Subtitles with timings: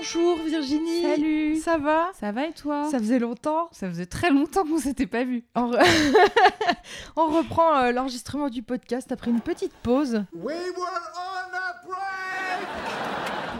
[0.00, 1.02] Bonjour Virginie.
[1.02, 1.56] Salut.
[1.56, 2.10] Ça va?
[2.20, 2.88] Ça va et toi?
[2.88, 3.68] Ça faisait longtemps.
[3.72, 5.42] Ça faisait très longtemps qu'on s'était pas vu.
[5.56, 5.84] On, re-
[7.16, 10.24] On reprend euh, l'enregistrement du podcast après une petite pause.
[10.32, 11.17] We were!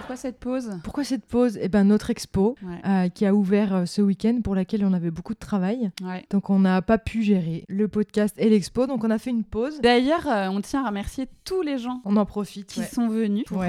[0.08, 2.80] Pourquoi cette pause Pourquoi cette pause Eh ben notre expo Ouais.
[2.86, 5.90] euh, qui a ouvert euh, ce week-end pour laquelle on avait beaucoup de travail.
[6.02, 6.24] Ouais.
[6.30, 9.44] Donc on n'a pas pu gérer le podcast et l'expo, donc on a fait une
[9.44, 9.80] pause.
[9.82, 12.68] D'ailleurs, euh, on tient à remercier tous les gens On en profite.
[12.68, 12.86] qui ouais.
[12.86, 13.62] sont venus pour,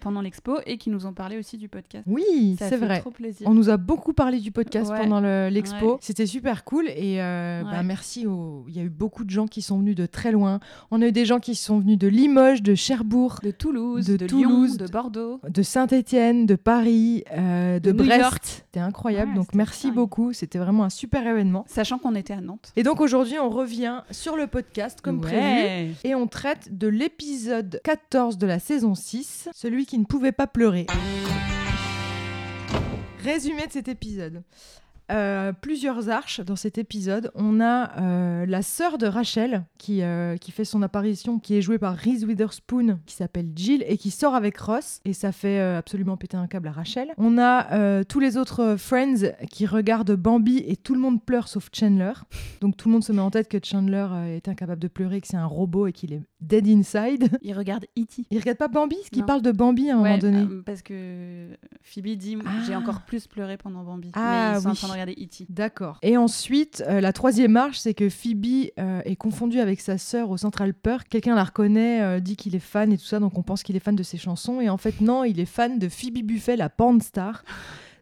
[0.00, 2.04] pendant l'expo et qui nous ont parlé aussi du podcast.
[2.06, 3.00] Oui, c'est vrai.
[3.00, 3.46] trop plaisir.
[3.46, 5.98] On nous a beaucoup parlé du podcast pendant le- l'expo.
[6.00, 8.26] C'était super cool et bah, merci.
[8.68, 10.60] Il y a eu beaucoup de gens qui sont venus de très loin.
[10.90, 14.16] On a eu des gens qui sont venus de Limoges, de Cherbourg, De Toulouse, de
[14.16, 15.40] de, Toulouse, Lyon, de Bordeaux.
[15.48, 18.64] de Saint-Étienne, de Paris, euh, de, Brest.
[18.66, 19.30] C'était incroyable.
[19.30, 20.32] Ouais, donc merci beaucoup.
[20.32, 21.64] C'était vraiment un super événement.
[21.66, 22.70] Sachant qu'on était à Nantes.
[22.76, 25.96] Et donc aujourd'hui, on revient sur le podcast comme prévu.
[26.04, 30.46] Et on traite de l'épisode 14 de la saison 6, celui qui ne pouvait pas
[30.46, 30.86] pleurer.
[33.24, 34.44] Résumé de cet épisode.
[35.12, 37.30] Euh, plusieurs arches dans cet épisode.
[37.34, 41.60] On a euh, la sœur de Rachel qui, euh, qui fait son apparition, qui est
[41.62, 45.00] jouée par Reese Witherspoon, qui s'appelle Jill et qui sort avec Ross.
[45.04, 47.08] Et ça fait absolument péter un câble à Rachel.
[47.18, 51.68] On a tous les autres Friends qui regardent Bambi et tout le monde pleure sauf
[51.74, 52.12] Chandler.
[52.62, 55.26] Donc tout le monde se met en tête que Chandler est incapable de pleurer, que
[55.26, 57.28] c'est un robot et qu'il est dead inside.
[57.42, 58.24] Il regarde E.T.
[58.30, 59.26] Il regarde pas Bambi, qu'il Non.
[59.26, 60.46] parle de Bambi à un moment donné.
[60.64, 61.48] parce que
[61.82, 62.50] Phoebe dit Ah.
[62.66, 64.10] j'ai encore plus pleuré pendant Bambi.
[64.14, 64.76] Ah, mais ils sont en oui.
[64.78, 65.46] train de regarder E.T.
[65.48, 65.98] D'accord.
[66.02, 70.30] Et ensuite, euh, la troisième marche, c'est que Phoebe euh, est confondue avec sa sœur
[70.30, 71.08] au Central Perk.
[71.08, 73.76] Quelqu'un la reconnaît, euh, dit qu'il est fan et tout ça, donc on pense qu'il
[73.76, 74.60] est fan de ses chansons.
[74.60, 77.44] Et en fait, non, il est fan de Phoebe Buffet, la porn star.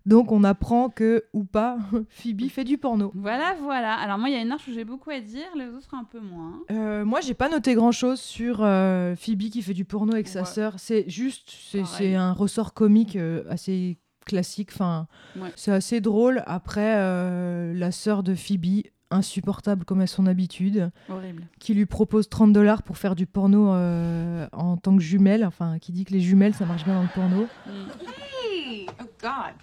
[0.04, 3.12] Donc on apprend que, ou pas, Phoebe fait du porno.
[3.14, 3.94] Voilà, voilà.
[3.94, 6.04] Alors moi, il y a une arche où j'ai beaucoup à dire, les autres un
[6.04, 6.60] peu moins.
[6.70, 10.28] Euh, moi, j'ai pas noté grand chose sur euh, Phoebe qui fait du porno avec
[10.28, 10.74] sa sœur.
[10.78, 11.52] C'est juste,
[11.86, 14.70] c'est un ressort comique euh, assez classique.
[14.73, 15.06] Enfin,
[15.37, 15.53] Ouais.
[15.56, 16.43] c'est assez drôle.
[16.47, 21.47] Après, euh, la sœur de Phoebe, insupportable comme à son habitude, Horrible.
[21.60, 25.44] qui lui propose 30 dollars pour faire du porno euh, en tant que jumelle.
[25.44, 27.47] Enfin, qui dit que les jumelles, ça marche bien dans le porno.
[27.66, 28.87] Hey!
[29.00, 29.55] Oh God.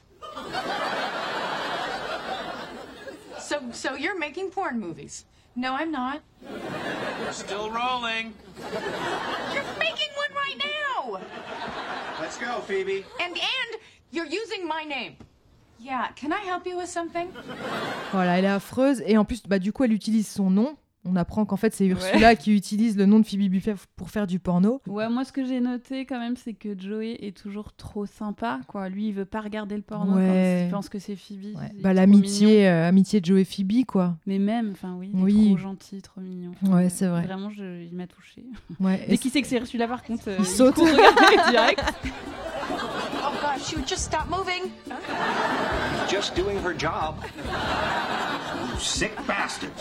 [3.39, 5.25] So, so you're making porn movies?
[5.55, 6.21] No, I'm not.
[7.31, 8.33] Still rolling.
[9.53, 11.19] You're making one right now,
[12.21, 13.03] Let's go, Phoebe.
[13.19, 13.79] and and
[14.13, 15.13] you're using my name.
[15.81, 16.09] Yeah.
[16.15, 17.27] Can I help you with something?
[18.11, 19.01] Voilà, elle est affreuse.
[19.05, 20.75] Et en plus, bah, du coup, elle utilise son nom.
[21.05, 24.27] On apprend qu'en fait, c'est Ursula qui utilise le nom de Phoebe Buffet pour faire
[24.27, 24.81] du porno.
[24.85, 28.59] Ouais, moi ce que j'ai noté quand même, c'est que Joey est toujours trop sympa.
[28.67, 28.89] Quoi.
[28.89, 30.27] Lui, il veut pas regarder le porno Ouais.
[30.59, 31.55] quand il pense que c'est Phoebe.
[31.57, 31.71] Ouais.
[31.73, 34.17] Il Bah, l'amitié, euh, amitié de Joe et Phoebe, quoi.
[34.25, 35.45] Mais même, enfin oui, il est Oui.
[35.47, 36.51] trop gentil, trop mignon.
[36.63, 37.21] Ouais, Euh, c'est vrai.
[37.21, 38.43] Vraiment, je- il m'a touché.
[38.81, 39.01] Ouais.
[39.07, 40.75] Dès Et qu'il sait que c'est celui-là, par contre, euh, Il saute.
[40.75, 41.81] court regarder direct.
[43.59, 44.71] Oh gosh, you just stop moving.
[46.07, 47.15] Just doing her job.
[48.71, 49.71] You sick bastards.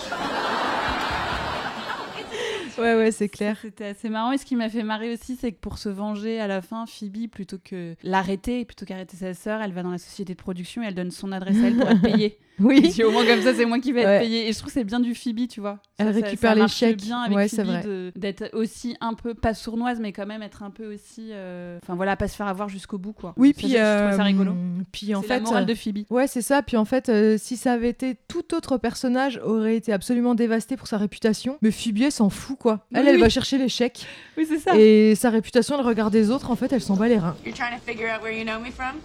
[2.78, 3.56] Ouais, ouais, c'est clair.
[3.60, 4.32] C'était assez marrant.
[4.32, 6.86] Et ce qui m'a fait marrer aussi, c'est que pour se venger à la fin,
[6.86, 10.82] Phoebe, plutôt que l'arrêter, plutôt qu'arrêter sa sœur, elle va dans la société de production
[10.82, 12.38] et elle donne son adresse à elle pour être payée.
[12.58, 12.90] Et Oui.
[12.92, 14.14] puis, au moins comme ça, c'est moi qui vais Ouais.
[14.16, 14.48] être payée.
[14.48, 15.78] Et je trouve que c'est bien du Phoebe, tu vois.
[15.98, 16.96] Elle Ça- ça- récupère ça les marche chèques.
[16.96, 20.70] bien avec Ouais, Phoebe d'être aussi un peu, pas sournoise, mais quand même être un
[20.70, 21.28] peu aussi.
[21.32, 23.34] euh, Enfin voilà, pas se faire avoir jusqu'au bout, quoi.
[23.36, 24.52] Oui, Ça, puis, je trouvais ça euh, rigolo.
[24.92, 25.98] puis en C'est fait, la morale euh, de Phoebe.
[26.10, 26.62] ouais, c'est ça.
[26.62, 30.76] Puis en fait, euh, si ça avait été tout autre personnage, aurait été absolument dévasté
[30.76, 31.58] pour sa réputation.
[31.62, 32.86] Mais Phoebe, elle s'en fout, quoi.
[32.92, 33.20] Elle, Oui, elle oui.
[33.22, 34.06] va chercher les chèques.
[34.36, 34.76] Oui, c'est ça.
[34.76, 36.50] Et sa réputation, elle regarde des autres.
[36.50, 37.36] En fait, elle s'en bat les reins.
[37.44, 38.96] You're trying to figure out where you know me from?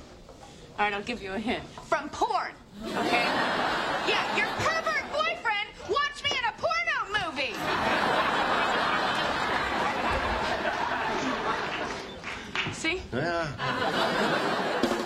[0.79, 1.61] All right, I'll give you a hint.
[1.87, 2.51] From porn,
[2.85, 3.25] okay?
[4.07, 7.55] Yeah, your pervert boyfriend watched me in a porno movie.
[12.73, 12.97] See?
[13.13, 13.47] Yeah.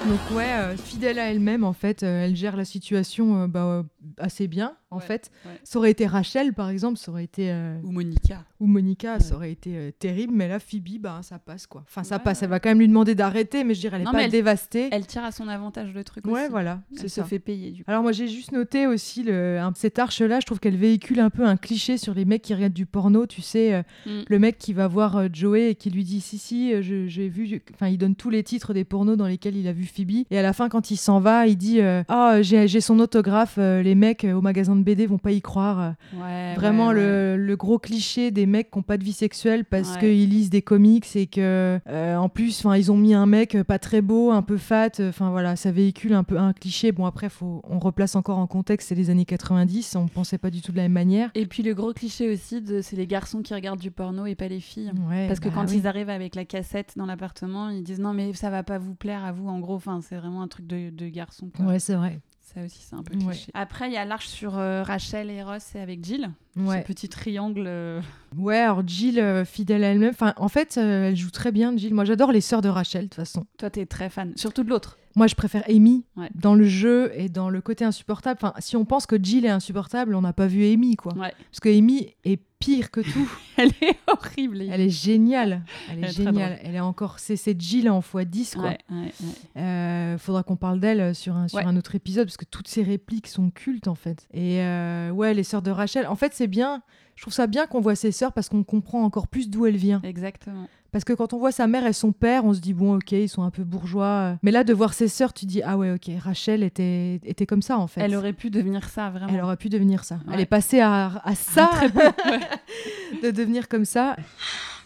[0.07, 3.83] Donc ouais, euh, fidèle à elle-même, en fait, euh, elle gère la situation euh, bah,
[4.17, 5.31] assez bien, en Ouais, fait.
[5.45, 5.51] ouais.
[5.63, 7.51] Ça aurait été Rachel, par exemple, ça aurait été...
[7.51, 8.43] euh, Ou Monica.
[8.59, 9.19] ou Monica, Ouais.
[9.19, 11.83] ça aurait été euh, terrible, mais là, Phoebe, bah, ça passe, quoi.
[11.87, 14.05] Enfin, ça passe, elle va quand même lui demander d'arrêter, mais je dirais, elle est
[14.05, 14.89] Non, pas elle- dévastée.
[14.91, 16.49] Elle tire à son avantage le truc Ouais, aussi.
[16.51, 17.23] voilà, Elle se ça.
[17.25, 17.91] fait payer, du coup.
[17.91, 21.45] Alors moi j'ai juste noté aussi le, cette arche-là, je trouve qu'elle véhicule un peu
[21.45, 24.21] un cliché sur les mecs qui regardent du porno, tu sais, euh, Mm.
[24.27, 27.61] le mec qui va voir Joey et qui lui dit si si, je- j'ai vu,
[27.73, 30.37] enfin il donne tous les titres des pornos dans lesquels il a vu Phoebe, et
[30.37, 33.95] à la fin quand il s'en va, il dit ah j'ai j'ai son autographe, les
[33.95, 35.93] mecs au magasin de BD vont pas y croire.
[36.13, 36.93] Ouais, Vraiment ouais.
[36.95, 40.49] Le, le gros cliché des mecs qui n'ont pas de vie sexuelle parce qu'ils lisent
[40.49, 44.31] des comics et que euh, en plus, ils ont mis un mec pas très beau,
[44.31, 44.89] un peu fat.
[44.99, 46.91] Enfin voilà, ça véhicule un peu un cliché.
[46.91, 50.49] Bon après, faut, on replace encore en contexte, c'est les années 90, on pensait pas
[50.49, 51.29] du tout de la même manière.
[51.35, 54.35] Et puis le gros cliché aussi, de, c'est les garçons qui regardent du porno et
[54.35, 54.91] pas les filles.
[55.09, 55.77] Ouais, Parce que bah quand oui.
[55.79, 58.95] ils arrivent avec la cassette dans l'appartement, ils disent non mais ça va pas vous
[58.95, 59.75] plaire à vous en gros.
[59.75, 61.49] Enfin c'est vraiment un truc de, de garçon.
[61.55, 61.65] quoi.
[61.65, 62.19] Ouais, c'est vrai.
[62.53, 63.33] Ça aussi c'est un peu Ouais.
[63.33, 63.51] cliché.
[63.53, 66.31] Après il y a l'arche sur euh, Rachel et Ross et avec Jill.
[66.55, 66.81] Ouais.
[66.81, 67.65] Ce petit triangle.
[67.67, 68.01] euh,
[68.37, 70.09] Ouais, alors Jill, euh, fidèle à elle-même.
[70.11, 71.93] Enfin, en fait, euh, elle joue très bien, Jill.
[71.93, 73.45] Moi, j'adore les sœurs de Rachel, de toute façon.
[73.57, 74.97] Toi t'es très fan, surtout de l'autre.
[75.15, 76.29] Moi, je préfère Amy Ouais.
[76.35, 78.39] dans le jeu et dans le côté insupportable.
[78.41, 81.13] Enfin, si on pense que Jill est insupportable, on n'a pas vu Amy, quoi.
[81.15, 81.33] Ouais.
[81.51, 83.31] Parce que Amy est pire que tout.
[83.57, 84.61] Elle est horrible.
[84.61, 85.63] Elle est géniale.
[85.89, 86.59] Elle est, Elle est très géniale.
[86.63, 87.19] Elle est encore.
[87.19, 88.63] C'est c'est Jill en x10, quoi.
[88.69, 89.61] Ouais, ouais, ouais.
[89.61, 92.83] Euh, faudra qu'on parle d'elle sur, un, sur un autre épisode parce que toutes ses
[92.83, 94.27] répliques sont cultes en fait.
[94.33, 96.07] Et euh, ouais, les sœurs de Rachel.
[96.07, 96.81] En fait, c'est bien.
[97.17, 99.75] Je trouve ça bien qu'on voit ses sœurs parce qu'on comprend encore plus d'où elle
[99.75, 99.99] vient.
[100.03, 100.67] Exactement.
[100.91, 103.11] Parce que quand on voit sa mère et son père, on se dit bon, ok,
[103.11, 104.37] ils sont un peu bourgeois.
[104.43, 107.61] Mais là, de voir ses sœurs, tu dis ah ouais, ok, Rachel était, était comme
[107.63, 108.01] ça en fait.
[108.01, 109.33] Elle aurait pu devenir ça vraiment.
[109.33, 110.19] Elle aurait pu devenir ça.
[110.31, 111.99] Elle est passée à, à ça, Très peu.
[111.99, 112.39] ouais.
[113.23, 114.15] de devenir comme ça.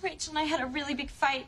[0.01, 1.45] Rachel and I had a really big fight.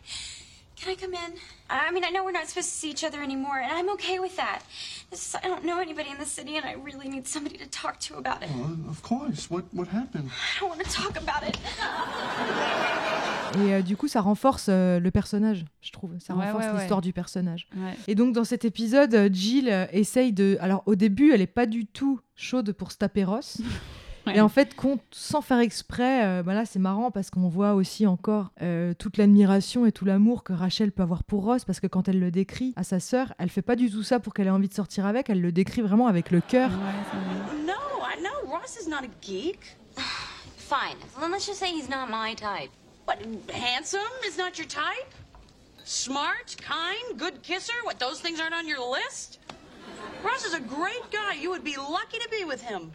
[0.83, 1.33] Can I come in?
[1.69, 4.19] I mean, I know we're not supposed to see each other anymore, and I'm okay
[4.19, 4.59] with that.
[5.11, 7.67] It's just, I don't know anybody in the city, and I really need somebody to
[7.67, 8.49] talk to about it.
[8.53, 9.49] Well, of course.
[9.49, 10.29] What what happened?
[10.29, 11.57] I don't want to talk about it.
[13.59, 16.17] Et euh, du coup, ça renforce euh, le personnage, je trouve.
[16.19, 16.79] Ça Ouais, renforce ouais, ouais.
[16.79, 17.67] l'histoire du personnage.
[17.77, 17.93] Ouais.
[18.07, 20.57] Et donc, dans cet épisode, euh, Jill euh, essaye de.
[20.59, 23.57] Alors, au début, elle est pas du tout chaude pour se taper Ross.
[24.25, 24.37] Ouais.
[24.37, 24.75] Et en fait,
[25.11, 29.17] sans faire exprès, euh, bah là, c'est marrant parce qu'on voit aussi encore euh, toute
[29.17, 31.65] l'admiration et tout l'amour que Rachel peut avoir pour Ross.
[31.65, 34.19] Parce que quand elle le décrit à sa sœur, elle fait pas du tout ça
[34.19, 35.29] pour qu'elle ait envie de sortir avec.
[35.29, 36.69] Elle le décrit vraiment avec le cœur.
[36.69, 36.77] Ouais,
[37.11, 37.65] c'est vrai.
[37.65, 39.59] No, I know Ross is not a geek.
[40.57, 40.97] Fine.
[41.19, 42.71] Then let's just say he's not my type.
[43.05, 43.17] What,
[43.53, 45.13] handsome is not your type?
[45.83, 47.73] Smart, kind, good kisser?
[47.83, 49.39] What, those things aren't on your list?
[50.23, 51.33] Ross is a great guy.
[51.41, 52.93] You would be lucky to be with him.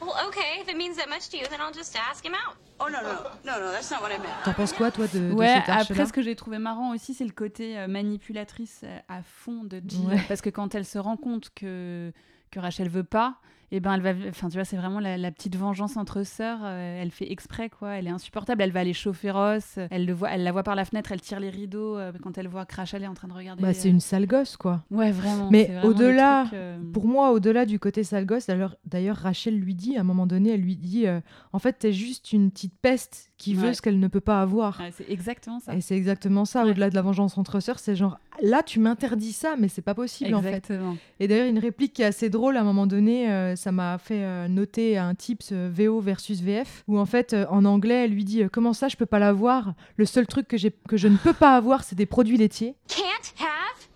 [0.00, 0.60] Well, okay.
[0.60, 2.56] If it means that much to you, then I'll just ask him out.
[2.78, 3.14] Oh, no, no,
[3.44, 4.44] no, no, that's not what I meant.
[4.44, 6.92] T'en penses quoi, toi, de, de Ouais, cette arche-là après ce que j'ai trouvé marrant
[6.94, 10.06] aussi, c'est le côté euh, manipulatrice euh, à fond de Jill.
[10.06, 10.20] Ouais.
[10.28, 12.12] Parce que quand elle se rend compte que,
[12.50, 13.36] que Rachel veut pas,
[13.72, 14.12] et ben elle va.
[14.28, 16.60] Enfin, tu vois, c'est vraiment la, la petite vengeance entre sœurs.
[16.62, 17.92] euh, elle fait exprès, quoi.
[17.96, 18.62] Elle est insupportable.
[18.62, 19.78] Elle va aller chauffer Ross.
[19.90, 21.12] Elle, le voit, elle la voit par la fenêtre.
[21.12, 23.62] Elle tire les rideaux euh, quand elle voit que Rachel est en train de regarder.
[23.62, 24.84] Bah, c'est euh, une sale gosse, quoi.
[24.90, 25.48] Ouais, vraiment.
[25.50, 29.96] Mais au-delà, euh, Pour moi, au-delà du côté sale gosse, d'ailleurs, d'ailleurs, Rachel lui dit,
[29.96, 31.06] à un moment donné, elle lui dit
[31.52, 34.80] En fait, t'es juste une petite peste qui veut ce qu'elle ne peut pas avoir.
[34.80, 35.74] ouais, c'est exactement ça.
[35.74, 36.70] Et c'est exactement ça, Ouais.
[36.70, 39.94] au-delà de la vengeance entre sœurs, c'est genre là tu m'interdis ça, mais c'est pas
[39.94, 40.72] possible en fait.
[41.20, 44.22] Et d'ailleurs, une réplique qui est assez drôle à un moment donné, ça m'a fait
[44.22, 48.12] euh, noter un tips euh, VO versus VF, où en fait euh, en anglais elle
[48.12, 50.96] lui dit euh, Comment ça je peux pas l'avoir Le seul truc que, j'ai- que
[50.96, 52.74] je ne peux pas avoir, c'est des produits laitiers.
[52.88, 53.88] Can't have?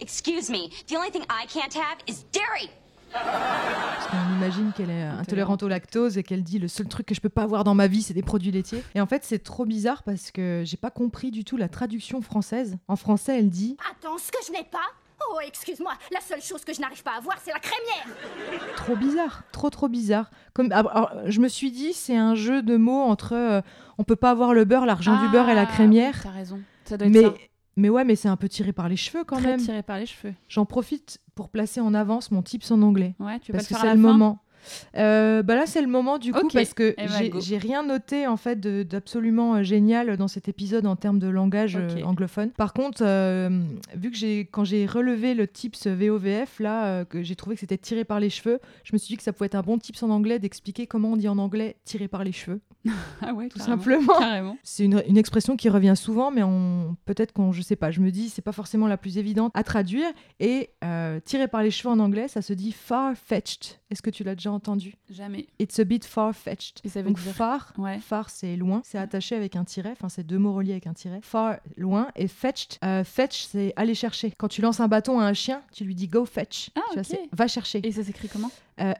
[0.00, 0.68] Excuse me.
[0.88, 2.70] The only thing I can't have is dairy.
[3.12, 7.14] Parce qu'on imagine qu'elle est intolérante au lactose et qu'elle dit le seul truc que
[7.14, 8.82] je peux pas avoir dans ma vie, c'est des produits laitiers.
[8.94, 12.22] Et en fait, c'est trop bizarre parce que j'ai pas compris du tout la traduction
[12.22, 12.78] française.
[12.88, 14.78] En français, elle dit Attends, ce que je n'ai pas
[15.30, 18.16] Oh, excuse-moi, la seule chose que je n'arrive pas à voir, c'est la crémière
[18.76, 20.30] trop bizarre, trop trop bizarre.
[20.54, 23.60] Comme, alors, alors, je me suis dit, c'est un jeu de mots entre euh,
[23.98, 26.14] on peut pas avoir le beurre, l'argent du beurre et la Ah, crémière.
[26.16, 26.60] oui, T'as raison.
[26.84, 27.34] Ça doit être mais, ça.
[27.76, 29.60] mais ouais, mais c'est un peu tiré par les cheveux quand Très même.
[29.60, 30.34] tiré par les cheveux.
[30.48, 33.14] J'en profite pour placer en avance mon tips en anglais.
[33.20, 34.38] Ouais, tu veux parce pas que le faire c'est à le la fin moment.
[34.96, 38.26] Euh, bah là, c'est le moment du coup parce que Eh ben, j'ai rien noté
[38.26, 42.50] en fait d'absolument euh, génial dans cet épisode en termes de langage euh, anglophone.
[42.50, 43.48] Par contre, euh,
[43.96, 47.60] vu que j'ai quand j'ai relevé le tips VOVF là, euh, que j'ai trouvé que
[47.60, 49.78] c'était tiré par les cheveux, je me suis dit que ça pouvait être un bon
[49.78, 52.60] tips en anglais d'expliquer comment on dit en anglais tiré par les cheveux.
[53.24, 53.76] Ah ouais, Tout carrément.
[53.78, 54.18] simplement.
[54.18, 54.58] Carrément.
[54.64, 58.00] C'est une, une expression qui revient souvent, mais on peut-être qu'on, je sais pas, je
[58.00, 60.08] me dis c'est pas forcément la plus évidente à traduire.
[60.40, 63.78] Et euh, tiré par les cheveux en anglais, ça se dit far-fetched.
[63.90, 64.94] Est-ce que tu l'as déjà entendu?
[65.10, 65.46] Jamais.
[65.58, 66.80] It's a bit far-fetched.
[66.84, 67.98] Et ça veut Donc dire far, Ouais.
[67.98, 70.94] far c'est loin, c'est attaché avec un tiret, enfin c'est deux mots reliés avec un
[70.94, 71.20] tiret.
[71.22, 74.32] Far, loin, et fetched, euh, fetch c'est aller chercher.
[74.36, 76.70] Quand tu lances un bâton à un chien, tu lui dis go fetch.
[76.74, 77.80] Ah, Tu vois, va chercher.
[77.86, 78.50] Et ça s'écrit comment?
[78.80, 78.92] Euh,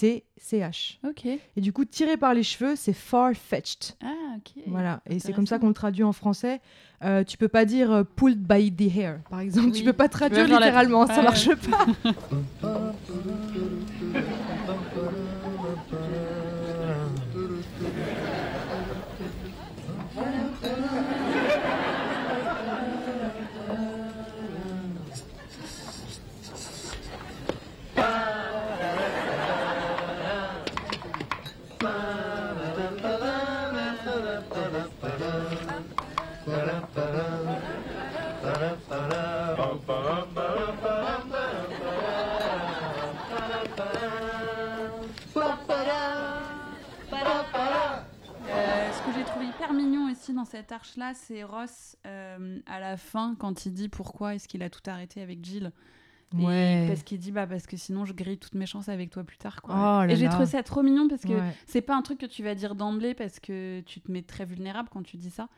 [0.00, 0.98] F-E-T-C-H.
[1.08, 1.26] Ok.
[1.26, 3.96] Et du coup, tiré par les cheveux, c'est far-fetched.
[4.02, 4.62] Ah, ok.
[4.66, 6.60] Voilà, et c'est comme ça qu'on le traduit en français.
[7.04, 9.72] Euh, tu peux pas dire euh, pulled by the hair, par exemple.
[9.72, 11.86] Tu Oui, peux pas tu peux traduire faire la- littéralement, ça Ouais, marche pas.
[49.38, 53.72] trouvé hyper mignon aussi dans cette arche-là, c'est Ross euh, à la fin quand il
[53.72, 55.72] dit pourquoi est-ce qu'il a tout arrêté avec Jill.
[56.38, 56.84] Et Ouais.
[56.88, 59.38] Parce qu'il dit bah parce que sinon je grille toutes mes chances avec toi plus
[59.38, 59.74] tard quoi.
[59.74, 61.54] Oh là et j'ai trouvé ça trop mignon parce que Ouais.
[61.66, 64.44] c'est pas un truc que tu vas dire d'emblée parce que tu te mets très
[64.44, 65.48] vulnérable quand tu dis ça.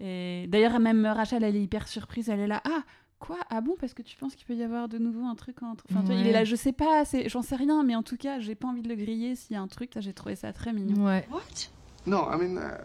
[0.00, 2.82] Et d'ailleurs même Rachel elle est hyper surprise, elle est là ah
[3.18, 3.38] quoi?
[3.48, 3.76] Ah bon?
[3.78, 6.26] Parce que tu penses qu'il peut y avoir de nouveau un truc entre enfin il
[6.26, 8.66] est là je sais pas c'est j'en sais rien mais en tout cas j'ai pas
[8.68, 11.06] envie de le griller s'il y a un truc ça j'ai trouvé ça très mignon.
[11.06, 11.26] Ouais.
[11.30, 11.70] What?
[12.06, 12.78] No, I mean, uh,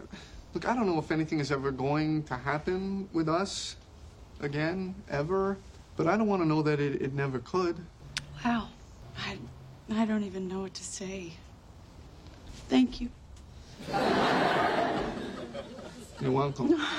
[0.56, 3.76] look, I don't know if anything is ever going to happen with us
[4.40, 5.58] again, ever,
[5.98, 7.76] but I don't want to know that it, it never could.
[8.42, 8.68] Wow.
[9.18, 9.36] I,
[9.90, 11.34] I don't even know what to say.
[12.70, 13.10] Thank you.
[16.22, 16.82] You're welcome.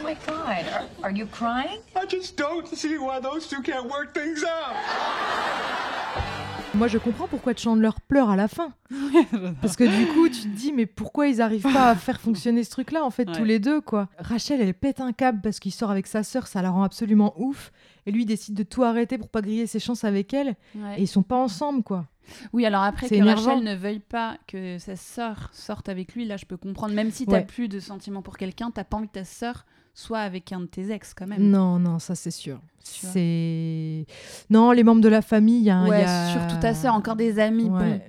[0.00, 1.80] Oh my god, are, are you crying?
[1.94, 5.87] I just don't see why those two can't work things out.
[6.78, 8.72] Moi, je comprends pourquoi Chandler pleure à la fin.
[9.60, 12.62] Parce que du coup, tu te dis, mais pourquoi ils arrivent pas à faire fonctionner
[12.62, 13.34] ce truc-là, en fait, Ouais.
[13.36, 14.08] tous les deux, quoi.
[14.18, 17.34] Rachel, elle pète un câble parce qu'il sort avec sa sœur, ça la rend absolument
[17.36, 17.72] ouf.
[18.06, 20.54] Et lui, il décide de tout arrêter pour pas griller ses chances avec elle.
[20.76, 20.98] Ouais.
[20.98, 22.06] Et ils sont pas ensemble, quoi.
[22.52, 23.42] Oui, alors après que énervant.
[23.50, 26.94] Rachel ne veuille pas que sa sœur sorte avec lui, là je peux comprendre.
[26.94, 27.44] Même si t'as Ouais.
[27.44, 29.64] plus de sentiments pour quelqu'un, t'as pas envie que ta sœur
[29.98, 31.42] soit avec un de tes ex quand même.
[31.42, 32.60] Non, non, ça c'est sûr.
[32.84, 34.06] C'est.
[34.48, 36.94] Non, les membres de la famille, il y a Ouais, y a- surtout ta sœur,
[36.94, 37.64] encore des amis.
[37.64, 37.70] Ouais.
[37.98, 38.00] Bon,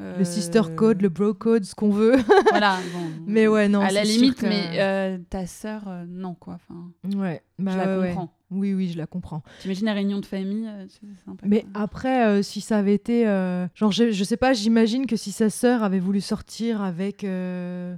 [0.00, 2.16] euh, Le sister code, le bro code, ce qu'on veut.
[2.50, 3.00] Voilà, bon.
[3.26, 3.80] Mais ouais, non.
[3.80, 6.54] à la limite, que- mais euh, ta sœur, euh, non quoi.
[6.68, 8.32] Enfin, Ouais, bah je la comprends.
[8.50, 9.42] Oui, oui, je la comprends.
[9.60, 10.86] T'imagines la réunion de famille, euh,
[11.24, 11.44] sympa.
[11.46, 11.82] Mais quoi.
[11.82, 13.28] après, euh, si ça avait été.
[13.28, 17.26] euh, Genre, je, je sais pas, j'imagine que si sa sœur avait voulu sortir avec.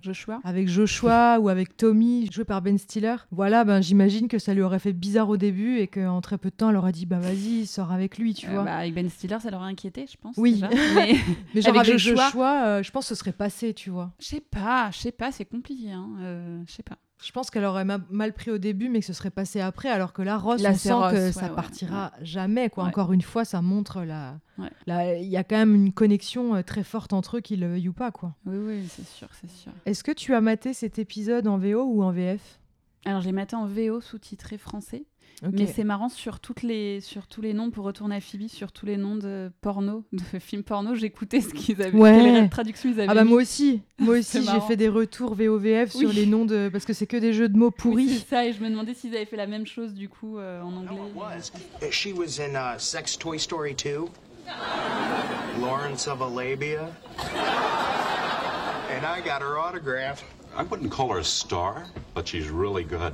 [0.03, 4.55] Joshua Avec Joshua ou avec Tommy, joué par Ben Stiller, voilà, ben j'imagine que ça
[4.55, 7.07] lui aurait fait bizarre au début et qu'en très peu de temps, elle aurait dit
[7.07, 8.65] bah vas-y, sors avec lui, tu vois.
[8.65, 10.37] bah, Avec Ben Stiller, ça l'aurait inquiété, je pense.
[10.37, 10.55] Oui.
[10.55, 10.69] déjà.
[10.97, 11.15] Mais
[11.55, 14.11] Mais genre avec avec, Joshua- Joshua, je pense que ce serait passé, tu vois.
[14.21, 15.93] je sais pas, je sais pas, c'est compliqué.
[15.93, 16.09] Hein.
[16.67, 16.97] je sais pas.
[17.23, 19.89] Je pense qu'elle aurait ma- mal pris au début, mais que ce serait passé après,
[19.91, 22.85] alors que là, Ross, Là, on sent Ross, que ouais, ça ouais, partira jamais, quoi.
[22.85, 24.39] Encore une fois, ça montre la-
[25.19, 27.89] Il y a quand même une connexion euh, très forte entre eux, qu'ils le veuillent
[27.89, 28.35] ou pas, quoi.
[28.47, 29.73] Oui, oui, c'est sûr, c'est sûr.
[29.87, 32.59] Est-ce que tu as maté cet épisode en VO ou en VF
[33.05, 35.05] Alors j'ai maté en VO sous-titré français,
[35.43, 38.73] Mais c'est marrant sur toutes les sur tous les noms pour retourner à Phoebe, sur
[38.73, 42.13] tous les noms de porno, de films porno, j'écoutais ce qu'ils avaient, Ouais.
[42.23, 43.09] quelle traduction ils avaient.
[43.11, 43.31] Ah bah mis.
[43.31, 46.93] moi aussi, moi aussi j'ai fait des retours VOVF sur les noms de parce que
[46.93, 48.09] c'est que des jeux de mots Oui, pourris.
[48.09, 50.61] c'est ça, et je me demandais s'ils avaient fait la même chose du coup euh,
[50.63, 50.97] en anglais.
[51.15, 51.51] was.
[51.91, 54.07] She was in uh, Sex Toy Story 2.
[55.61, 56.89] Lawrence of Arabia.
[58.91, 60.23] And I got her autograph.
[60.57, 63.13] I wouldn't call her a star, but she's really good.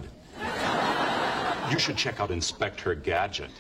[1.70, 3.50] You should check out Inspector Gadget.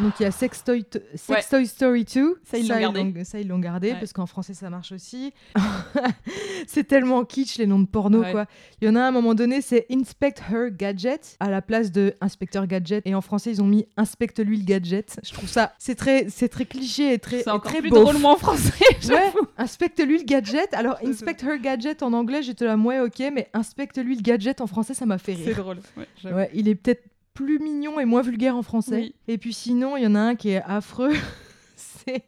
[0.00, 1.42] Donc il y a Sex Toy, Sex Ouais.
[1.50, 2.40] Toy Story 2.
[2.44, 3.24] Ça, ils l'ont gardé.
[3.24, 3.98] ça, ils l'ont gardé Ouais.
[3.98, 5.32] parce qu'en français ça marche aussi.
[6.66, 8.32] c'est tellement kitsch les noms de porno Ouais.
[8.32, 8.46] quoi.
[8.80, 11.62] Il y en a un, à un moment donné, c'est Inspect Her Gadget à la
[11.62, 15.18] place de Inspecteur Gadget et en français ils ont mis Inspecte-lui le gadget.
[15.24, 18.02] Je trouve ça c'est très c'est très cliché et très C'est encore très plus beauf.
[18.04, 18.72] drôlement en français,
[19.08, 20.72] Ouais, inspecte-lui le gadget.
[20.74, 24.66] Alors, inspect her gadget en anglais, j'étais là, ouais, ok, mais inspecte-lui le gadget en
[24.66, 25.56] français, ça m'a fait C'est rire.
[25.62, 25.78] drôle.
[25.96, 26.36] Ouais, j'avoue.
[26.36, 27.02] Ouais, il est peut-être
[27.38, 28.96] plus mignon et moins vulgaire en français.
[28.96, 29.14] Oui.
[29.28, 31.14] Et puis sinon, il y en a un qui est affreux.
[31.76, 32.24] C'est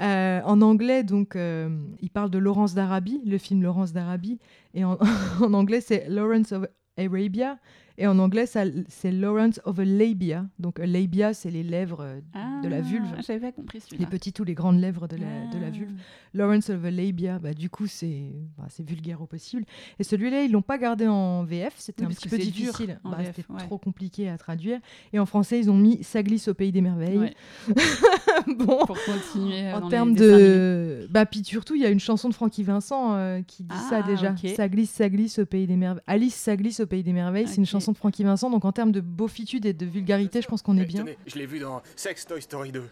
[0.00, 1.68] euh, en anglais, donc euh,
[2.00, 4.40] il parle de Laurence d'Arabie, le film Laurence d'Arabie,
[4.74, 4.98] et en,
[5.40, 6.64] en anglais c'est Lawrence of
[6.96, 7.58] Arabia,
[7.98, 10.46] et en anglais c'est Lawrence of a labia.
[10.58, 12.20] Donc a labia, c'est les lèvres euh,
[12.62, 14.00] de la Ah, vulve, J'avais pas compris celui-là.
[14.00, 15.70] les petites ou les grandes lèvres de la, de la Ah.
[15.70, 15.92] vulve.
[16.34, 19.64] Lawrence of a labia, bah, du coup c'est bah, c'est vulgaire au possible.
[19.98, 23.00] Et celui-là, ils l'ont pas gardé en VF, c'était Oui, un petit peu difficile.
[23.04, 23.58] Bah, c'était ouais.
[23.60, 24.78] trop compliqué à traduire.
[25.12, 27.18] Et en français, ils ont mis Ça glisse au pays des merveilles.
[27.18, 27.34] Ouais,
[28.58, 29.72] bon, pour continuer.
[29.72, 31.06] en termes de.
[31.10, 34.00] Bah, puis surtout, il y a une chanson de Francky Vincent euh, qui dit ça
[34.04, 34.32] Ah, déjà.
[34.32, 34.50] ok.
[34.56, 36.02] Ça glisse, ça glisse au pays des merveilles.
[36.06, 37.46] Alice, ça glisse au pays des merveilles.
[37.48, 37.68] C'est une Ok.
[37.86, 38.50] Chanson de Francky Vincent.
[38.50, 41.00] Donc en termes de beaufitude et de vulgarité, je pense qu'on est Eh, bien.
[41.04, 42.82] tenez, je l'ai vu dans Sex Toy Story 2.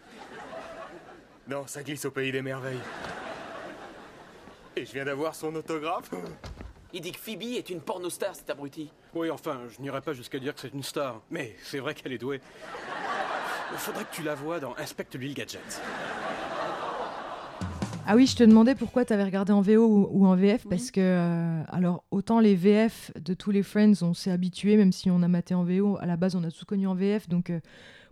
[1.49, 2.79] Non, ça glisse au pays des merveilles.
[4.77, 6.09] Et je viens d'avoir son autographe.
[6.93, 8.89] Il dit que Phoebe est une pornostar, cet abruti.
[9.13, 11.21] Oui, enfin, je n'irai pas jusqu'à dire que c'est une star.
[11.29, 12.39] Mais c'est vrai qu'elle est douée.
[13.77, 15.81] Faudrait que tu la vois dans Inspecte-lui le gadget.
[18.07, 20.67] Ah oui, je te demandais pourquoi tu avais regardé en VO ou, ou en VF,
[20.69, 24.91] parce que, euh, alors, autant les VF de tous les Friends, on s'est habitué, même
[24.91, 27.27] si on a maté en VO, à la base, on a tous connu en VF,
[27.27, 27.59] donc euh,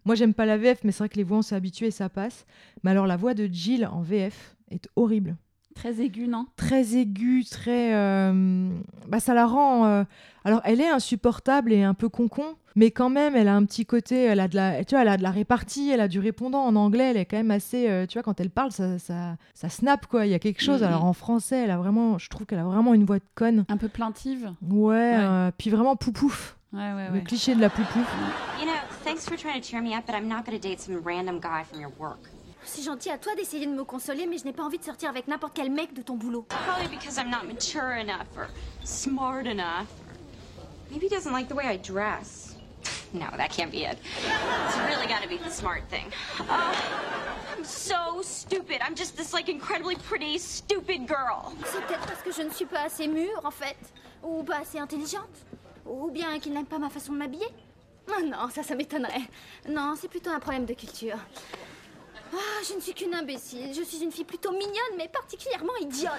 [0.06, 1.92] moi, j'aime pas la VF, mais c'est vrai que les voix, on s'est habitué et
[1.92, 2.46] ça passe.
[2.84, 5.38] Mais alors, la voix de Jill en VF est horrible.
[5.76, 6.46] Très aigu, non?
[6.56, 7.94] Très aiguë, très.
[7.96, 8.70] euh,
[9.08, 9.86] Bah, ça la rend.
[9.86, 10.04] euh,
[10.46, 12.44] Alors, elle est insupportable et un peu concon,
[12.76, 14.24] mais quand même, elle a un petit côté.
[14.24, 16.64] Elle a de la, tu vois, elle a de la répartie, elle a du répondant
[16.64, 17.12] en anglais.
[17.12, 17.90] Elle est quand même assez.
[17.90, 20.26] euh, Tu vois, quand elle parle, ça, ça, ça snap quoi.
[20.26, 20.82] Il y a quelque chose.
[20.82, 20.88] Mhm.
[20.88, 22.18] Alors en français, elle a vraiment.
[22.18, 23.66] Je trouve qu'elle a vraiment une voix de conne.
[23.70, 24.52] Un peu plaintive.
[24.70, 25.16] Ouais.
[25.20, 26.58] euh, puis vraiment poupouf.
[26.74, 27.24] Ouais, ouais, Le ouais.
[27.24, 28.16] cliché de la poupouf.
[28.60, 28.74] You know,
[29.06, 31.64] thanks for trying to cheer me up, but I'm not gonna date some random guy
[31.70, 32.18] from your work.
[32.66, 35.10] C'est gentil à toi d'essayer de me consoler, mais je n'ai pas envie de sortir
[35.10, 36.46] avec n'importe quel mec de ton boulot.
[36.50, 38.48] Probably because I'm not mature enough or
[38.84, 39.88] smart enough.
[40.58, 42.56] Or maybe he doesn't like the way I dress.
[43.14, 44.00] No, that can't be it.
[44.26, 46.06] It's really gotta be the smart thing.
[46.50, 46.74] Oh,
[47.56, 48.82] I'm so stupid.
[48.82, 51.54] I'm just this like incredibly pretty, stupid girl.
[51.64, 53.78] C'est peut-être parce que je ne suis pas assez mûre, en fait.
[54.24, 55.46] Ou pas assez intelligente.
[55.86, 57.46] Ou bien qu'il n'aime pas ma façon de m'habiller.
[58.10, 59.30] Oh non, ça, ça m'étonnerait.
[59.70, 61.18] Non, c'est plutôt un problème de culture.
[62.34, 63.68] Ah, je ne suis qu'une imbécile.
[63.78, 66.12] Je suis une fille plutôt mignonne, mais particulièrement idiote.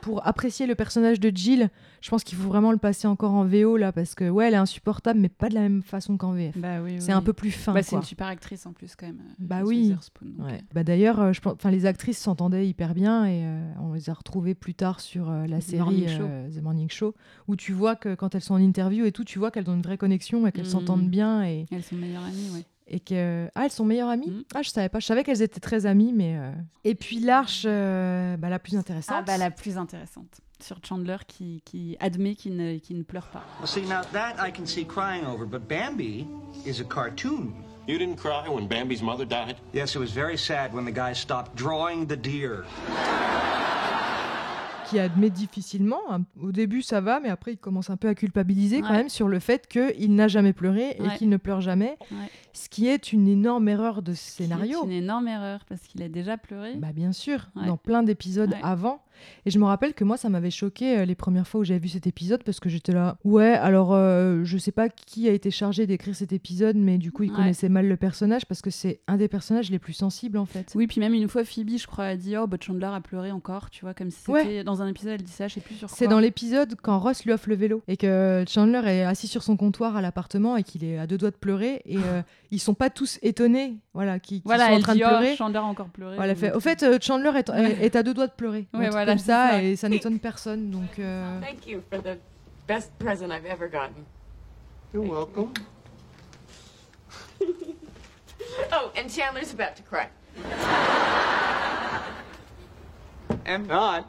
[0.00, 3.44] Pour apprécier le personnage de Jill, je pense qu'il faut vraiment le passer encore en
[3.44, 6.32] VO là, parce que ouais, elle est insupportable, mais pas de la même façon qu'en
[6.32, 6.58] VF.
[6.58, 7.12] Bah oui, C'est oui.
[7.12, 7.72] un peu plus fin.
[7.72, 9.20] Bah, c'est une super actrice en plus, quand même.
[9.20, 9.94] euh, Bah oui.
[10.40, 10.54] Ouais.
[10.54, 13.92] euh, Bah d'ailleurs, euh, je pense, enfin les actrices s'entendaient hyper bien et euh, on
[13.92, 17.14] les a retrouvées plus tard sur euh, la The série Morning euh, The Morning Show,
[17.46, 19.74] où tu vois que quand elles sont en interview et tout, tu vois qu'elles ont
[19.74, 20.70] une vraie connexion et qu'elles Mhm.
[20.70, 22.64] s'entendent bien et Elles sont meilleures amies, ouais.
[22.86, 24.30] Et que ah elles sont meilleures amies.
[24.30, 24.44] Mhm.
[24.54, 26.52] Ah je savais pas, je savais qu'elles étaient très amies, mais euh,
[26.84, 29.16] et puis l'arche, euh, bah, la plus intéressante.
[29.18, 30.40] Ah bah la plus intéressante.
[30.60, 33.42] Sur Chandler qui, qui admet qu'il ne, qu'il ne pleure pas.
[33.58, 36.26] Well, see, now that I can see crying over, but Bambi
[36.64, 37.52] is a cartoon.
[37.88, 39.56] You didn't cry when Bambi's mother died?
[39.72, 42.64] Yes, it was very sad when the guy stopped drawing the deer.
[44.92, 46.00] Qui admet difficilement.
[46.40, 49.26] Au début, ça va, mais après, il commence un peu à culpabiliser quand même sur
[49.26, 52.28] le fait qu'il n'a jamais pleuré et qu'il ne pleure jamais, Ouais.
[52.52, 54.80] ce qui est une énorme erreur de scénario.
[54.82, 56.74] C'est une énorme erreur parce qu'il a déjà pleuré.
[56.76, 59.00] Bah bien sûr, dans plein d'épisodes avant.
[59.46, 61.80] Et je me rappelle que moi, ça m'avait choqué euh, les premières fois où j'avais
[61.80, 65.32] vu cet épisode parce que j'étais là, ouais, alors euh, je sais pas qui a
[65.32, 67.36] été chargé d'écrire cet épisode, mais du coup, il Ouais.
[67.36, 70.72] connaissait mal le personnage parce que c'est un des personnages les plus sensibles en fait.
[70.74, 73.70] Oui, puis même une fois, Phoebe, je crois, a dit Oh, Chandler a pleuré encore,
[73.70, 74.64] tu vois, comme si c'était Ouais.
[74.64, 75.96] dans un épisode, elle dit ça, je sais plus sur quoi.
[75.96, 79.42] C'est dans l'épisode quand Ross lui offre le vélo et que Chandler est assis sur
[79.42, 82.60] son comptoir à l'appartement et qu'il est à deux doigts de pleurer et euh, ils
[82.60, 85.36] sont pas tous étonnés, voilà, qui, qui Voilà, sont en train dit de Oh, pleurer.
[85.36, 86.16] Chandler a encore pleuré.
[86.16, 88.66] Voilà, elle fait, au fait, euh, Chandler est, est- est à deux doigts de pleurer.
[88.72, 89.62] Ouais, voilà, comme c'est ça, ça.
[89.62, 90.70] et ça n'étonne personne.
[90.70, 92.18] Donc, euh, Thank you for the
[92.66, 94.04] best present I've ever gotten.
[94.94, 95.52] You're welcome.
[98.70, 100.08] Oh, and Chandler's about to cry.
[103.46, 104.04] And not.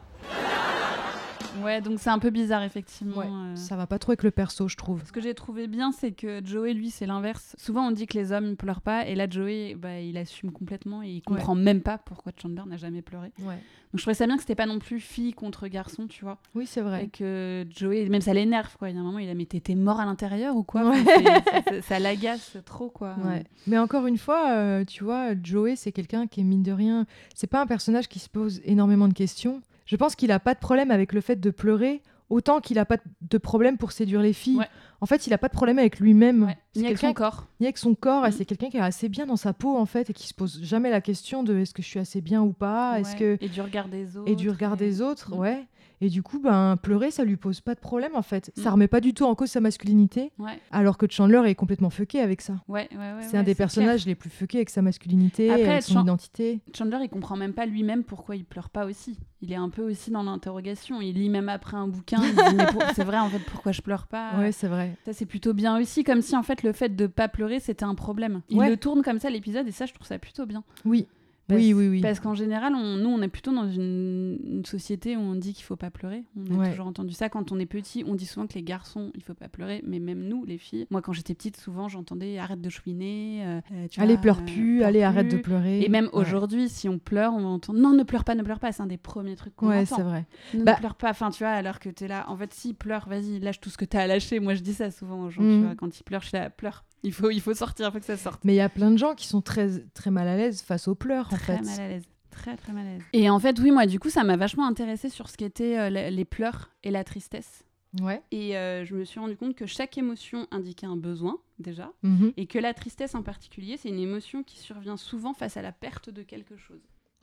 [1.61, 3.17] Ouais, donc c'est un peu bizarre, effectivement.
[3.17, 3.55] ouais, euh.
[3.55, 5.03] ça va pas trop avec le perso, je trouve.
[5.05, 7.55] Ce que j'ai trouvé bien, c'est que Joey, lui, c'est l'inverse.
[7.57, 10.51] Souvent, on dit que les hommes ne pleurent pas, et là, Joey, bah, il assume
[10.51, 13.31] complètement et il comprend même pas pourquoi Chandler n'a jamais pleuré.
[13.39, 13.55] Ouais.
[13.93, 16.39] Donc, je trouvais ça bien que c'était pas non plus fille contre garçon, tu vois.
[16.55, 17.05] Oui, c'est vrai.
[17.05, 18.89] Et que Joey, même ça l'énerve, quoi.
[18.89, 20.89] Il y a un moment, il a mais t'étais mort à l'intérieur ou quoi?
[20.89, 21.81] Ouais.
[21.81, 23.15] Ça l'agace trop, quoi.
[23.23, 23.43] Ouais.
[23.67, 27.05] Mais encore une fois, euh, tu vois, Joey, c'est quelqu'un qui est mine de rien.
[27.35, 29.61] C'est pas un personnage qui se pose énormément de questions.
[29.85, 32.85] Je pense qu'il a pas de problème avec le fait de pleurer, autant qu'il a
[32.85, 34.57] pas de problème pour séduire les filles.
[34.57, 34.67] Ouais.
[35.01, 36.43] En fait, il a pas de problème avec lui-même.
[36.45, 36.57] Ouais.
[36.75, 37.47] Ni avec son corps.
[37.59, 38.31] ni avec son corps, et Mm.
[38.31, 40.61] c'est quelqu'un qui est assez bien dans sa peau en fait et qui se pose
[40.63, 43.49] jamais la question de est-ce que je suis assez bien ou pas, est-ce que Et
[43.49, 44.31] du regard des autres.
[44.31, 45.39] et du regard des autres, Mm.
[45.39, 45.63] ouais.
[46.03, 48.51] Et du coup, ben pleurer, ça lui pose pas de problème en fait.
[48.57, 48.73] Ça Mm.
[48.73, 52.19] remet pas du tout en cause sa masculinité, Ouais, alors que Chandler est complètement fucké
[52.19, 52.55] avec ça.
[52.67, 52.97] ouais, ouais.
[52.97, 53.67] ouais, c'est un des clair.
[53.67, 56.59] personnages les plus fuckés avec sa masculinité, Après, avec son Chan- identité.
[56.75, 59.17] Chandler, il comprend même pas lui-même pourquoi il pleure pas aussi.
[59.41, 60.99] Il est un peu aussi dans l'interrogation.
[61.01, 62.21] Il lit même après un bouquin.
[62.21, 64.31] il dit, Mais pour- c'est vrai, en fait, pourquoi je pleure pas?
[64.37, 64.97] Ouais, c'est vrai.
[65.05, 67.85] Ça, c'est plutôt bien aussi, comme si en fait le fait de pas pleurer c'était
[67.85, 68.41] un problème.
[68.49, 70.63] Il le tourne comme ça l'épisode et ça, je trouve ça plutôt bien.
[70.83, 71.07] Oui.
[71.47, 72.01] Parce- oui, oui, oui.
[72.01, 75.53] Parce qu'en général, on- nous, on est plutôt dans une, une société où on dit
[75.53, 76.23] qu'il faut pas pleurer.
[76.37, 76.69] On a Ouais.
[76.71, 78.03] toujours entendu ça quand on est petit.
[78.07, 80.87] On dit souvent que les garçons, il faut pas pleurer, mais même nous, les filles.
[80.89, 83.41] Moi, quand j'étais petite, souvent j'entendais arrête de chouiner.
[83.45, 85.81] euh, euh, tu Allez, vois, pleure euh, plus, pleure allez, arrête de pleurer.
[85.81, 86.21] Et même Ouais.
[86.21, 88.71] aujourd'hui, si on pleure, on va entendre non, ne pleure pas, ne pleure pas.
[88.71, 89.97] C'est un des premiers trucs qu'on Ouais, entend.
[89.97, 90.25] c'est vrai.
[90.53, 91.09] Ne Bah- pleure pas.
[91.09, 92.25] Enfin, tu vois, alors que t'es là.
[92.29, 94.39] En fait, si pleure, vas-y, lâche tout ce que t'as à lâcher.
[94.39, 95.41] Moi, je dis ça souvent aux gens.
[95.41, 95.59] Mhm.
[95.59, 96.85] Tu vois, quand ils pleurent, je suis là, pleure.
[97.03, 98.43] Il faut, il faut sortir, il faut que ça sorte.
[98.45, 100.87] Mais il y a plein de gens qui sont très, très mal à l'aise face
[100.87, 101.61] aux pleurs, en Très fait.
[101.61, 102.03] mal à l'aise.
[102.31, 103.01] Très, très mal à l'aise.
[103.13, 105.89] Et en fait, oui, moi, du coup, ça m'a vachement intéressée sur ce qu'étaient euh,
[106.09, 107.63] les pleurs et la tristesse.
[108.01, 108.23] Ouais.
[108.31, 111.91] Et euh, je me suis rendu compte que chaque émotion indiquait un besoin, déjà.
[112.01, 112.33] Mhm.
[112.37, 115.71] Et que la tristesse en particulier, c'est une émotion qui survient souvent face à la
[115.71, 116.81] perte de quelque chose.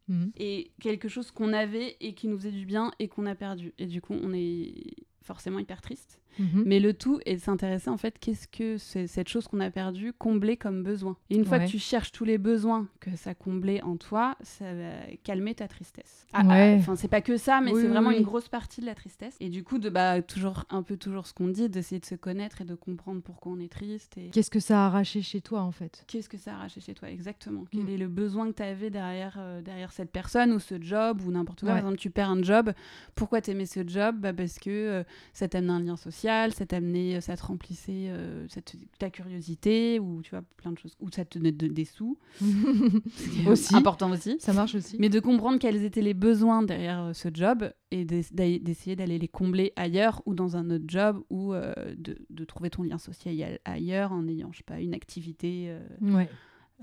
[0.09, 0.31] Mhm.
[0.37, 3.73] Et quelque chose qu'on avait et qui nous faisait du bien et qu'on a perdu.
[3.79, 4.75] Et du coup, on est
[5.23, 6.19] forcément hyper triste.
[6.39, 6.63] Mhm.
[6.65, 9.69] Mais le tout est de s'intéresser en fait, qu'est-ce que c'est cette chose qu'on a
[9.71, 11.17] perdue combler comme besoin.
[11.29, 11.67] Et une fois Ouais.
[11.67, 14.93] que tu cherches tous les besoins que ça comblait en toi, ça va
[15.25, 16.27] calmer ta tristesse.
[16.33, 16.73] Ah, Ouais.
[16.75, 18.19] ah, Enfin, c'est pas que ça, mais Oui, c'est oui, vraiment oui.
[18.19, 19.37] une grosse partie de la tristesse.
[19.41, 22.15] Et du coup, de bah toujours un peu toujours ce qu'on dit, d'essayer de se
[22.15, 25.41] connaître et de comprendre pourquoi on est triste et Qu'est-ce que ça a arraché chez
[25.41, 26.05] toi en fait?
[26.07, 27.65] Qu'est-ce que ça a arraché chez toi exactement?
[27.73, 27.89] Quel Mm.
[27.89, 31.33] est le besoin que tu avais derrière, euh, derrière cette personne ou ce job ou
[31.33, 31.71] n'importe quoi?
[31.71, 31.75] Ouais.
[31.75, 32.73] Par exemple, tu perds un job.
[33.17, 34.17] Pourquoi t'aimais ce job?
[34.21, 35.03] Bah Parce que euh,
[35.33, 39.99] ça t'amenait un lien social, ça t'amenait, ça te remplissait euh, ça te- ta curiosité
[39.99, 40.97] ou tu vois plein de choses.
[41.01, 42.19] Ou ça te donnait de- des sous.
[42.41, 43.75] Ce qui est Aussi.
[43.75, 44.37] Important aussi.
[44.41, 44.97] Ça marche aussi.
[44.99, 49.29] Mais de comprendre quels étaient les besoins derrière euh, ce job et d'essayer d'aller les
[49.29, 53.59] combler ailleurs ou dans un autre job ou euh, de, de trouver ton lien social
[53.65, 56.29] ailleurs en ayant, je sais pas, une activité euh, Ouais.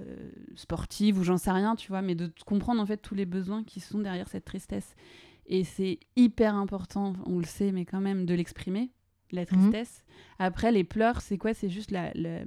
[0.01, 3.25] euh, sportive ou j'en sais rien, tu vois, mais de comprendre en fait tous les
[3.25, 4.95] besoins qui sont derrière cette tristesse.
[5.47, 8.89] Et c'est hyper important, on le sait, mais quand même, de l'exprimer,
[9.31, 10.03] la tristesse.
[10.39, 11.53] Après, les pleurs, c'est quoi?
[11.53, 12.39] C'est juste la, la,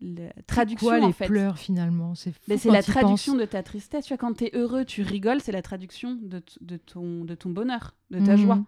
[0.00, 1.26] la traduction, Quoi en les fait?
[1.26, 2.14] pleurs finalement?
[2.14, 3.40] C'est quand la traduction penses.
[3.40, 4.04] de ta tristesse.
[4.06, 7.50] Tu vois, quand t'es heureux, tu rigoles, c'est la traduction de, de, ton, de ton
[7.50, 8.42] bonheur, de ta Mhm.
[8.42, 8.64] joie.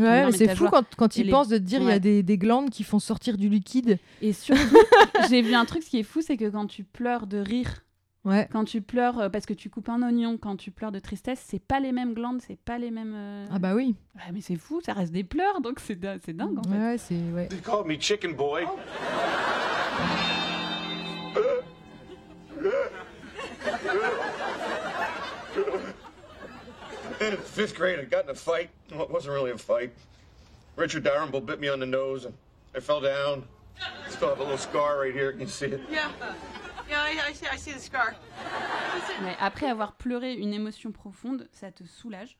[0.00, 0.70] Ouais, c'est fou joie.
[0.70, 2.82] quand, quand il les- pense de te dire il y a des, des glandes qui
[2.82, 3.98] font sortir du liquide.
[4.20, 4.56] Et surtout,
[5.30, 7.84] j'ai vu un truc, ce qui est fou, c'est que quand tu pleures de rire,
[8.26, 8.48] Ouais.
[8.52, 11.42] quand tu pleures euh, parce que tu coupes un oignon, quand tu pleures de tristesse,
[11.46, 13.14] c'est pas les mêmes glandes, c'est pas les mêmes.
[13.16, 13.94] euh, Ah bah oui.
[14.16, 16.70] Ouais, mais c'est fou, ça reste des pleurs, donc c'est din- c'est dingue en fait.
[16.70, 17.46] Ouais, ouais, c'est ouais.
[17.48, 18.66] They called me Chicken Boy.
[27.20, 28.68] In fifth grade, I got in a fight.
[28.92, 29.90] Well, it wasn't really a fight.
[30.76, 32.34] Richard Darrenbow bit me on the nose, and
[32.74, 33.44] I fell down.
[34.10, 35.32] Still have a little scar right here.
[35.32, 35.80] Can you see it?
[35.90, 36.10] Yeah.
[36.88, 38.12] Yeah, I, I, see, I see the scar.
[39.22, 42.38] Mais après avoir pleuré une émotion profonde, ça te soulage.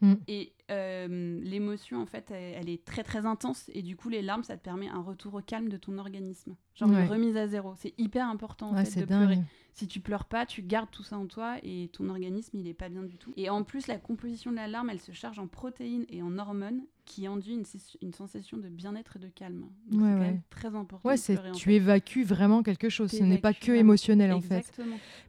[0.00, 0.14] Mm.
[0.28, 3.68] Et euh, l'émotion, en fait, elle, elle est très très intense.
[3.74, 6.54] Et du coup, les larmes, ça te permet un retour au calme de ton organisme.
[6.74, 7.02] Genre Ouais.
[7.04, 7.74] une remise à zéro.
[7.76, 9.26] C'est hyper important en Ouais, fait, c'est de dingue.
[9.26, 9.40] pleurer.
[9.78, 12.74] Si tu pleures pas, tu gardes tout ça en toi et ton organisme, il est
[12.74, 13.32] pas bien du tout.
[13.36, 16.36] Et en plus, la composition de la larme, elle se charge en protéines et en
[16.36, 19.66] hormones qui induit une, sens- une sensation de bien-être et de calme.
[19.88, 20.26] Donc Ouais, c'est quand ouais.
[20.26, 21.08] même très important.
[21.08, 23.12] Ouais, c'est tu évacues vraiment quelque chose.
[23.12, 24.68] Ce n'est pas que émotionnel en fait.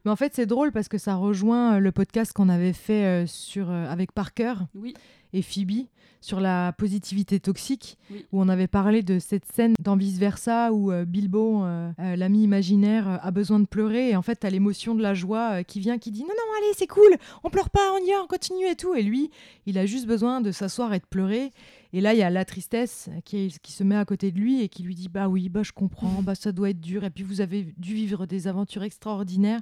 [0.04, 3.04] Mais en fait, c'est drôle parce que ça rejoint euh, le podcast qu'on avait fait
[3.04, 4.94] euh, sur euh, avec Parker Oui.
[5.32, 5.86] Et Phoebe
[6.22, 8.26] sur la positivité toxique, Oui.
[8.30, 12.14] où on avait parlé de cette scène dans Vice Versa où euh, Bilbo, euh, euh,
[12.14, 15.80] l'ami imaginaire, a besoin de pleurer et en fait, t'as l'émotion de la joie qui
[15.80, 18.26] vient, qui dit non non allez c'est cool, on pleure pas, on y va, on
[18.26, 18.94] continue et tout.
[18.94, 19.30] Et lui,
[19.64, 21.52] il a juste besoin de s'asseoir et de pleurer.
[21.94, 24.38] Et là, il y a la tristesse qui, est- qui se met à côté de
[24.38, 27.02] lui et qui lui dit Bah oui, bah je comprends, bah ça doit être dur.
[27.02, 29.60] Et puis vous avez dû vivre des aventures extraordinaires.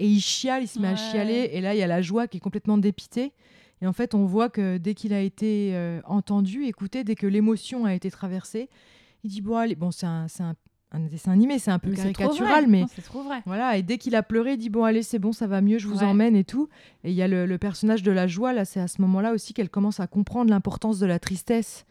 [0.00, 1.50] Et il chiale, il se met à chialer.
[1.52, 3.32] Et là, il y a la joie qui est complètement dépitée.
[3.82, 7.26] Et en fait, on voit que dès qu'il a été euh, entendu, écouté, dès que
[7.26, 8.68] l'émotion a été traversée,
[9.24, 10.54] il dit Bon, allez, bon, c'est un, c'est un,
[10.92, 13.42] un dessin animé, c'est un peu Mais caricatural, mais c'est trop vrai.
[13.46, 15.78] voilà, et dès qu'il a pleuré, il dit bon allez c'est bon, ça va mieux,
[15.78, 16.04] je vous Ouais.
[16.04, 16.68] emmène et tout.
[17.04, 19.32] Et il y a le, le personnage de la joie là, c'est à ce moment-là
[19.32, 21.86] aussi qu'elle commence à comprendre l'importance de la tristesse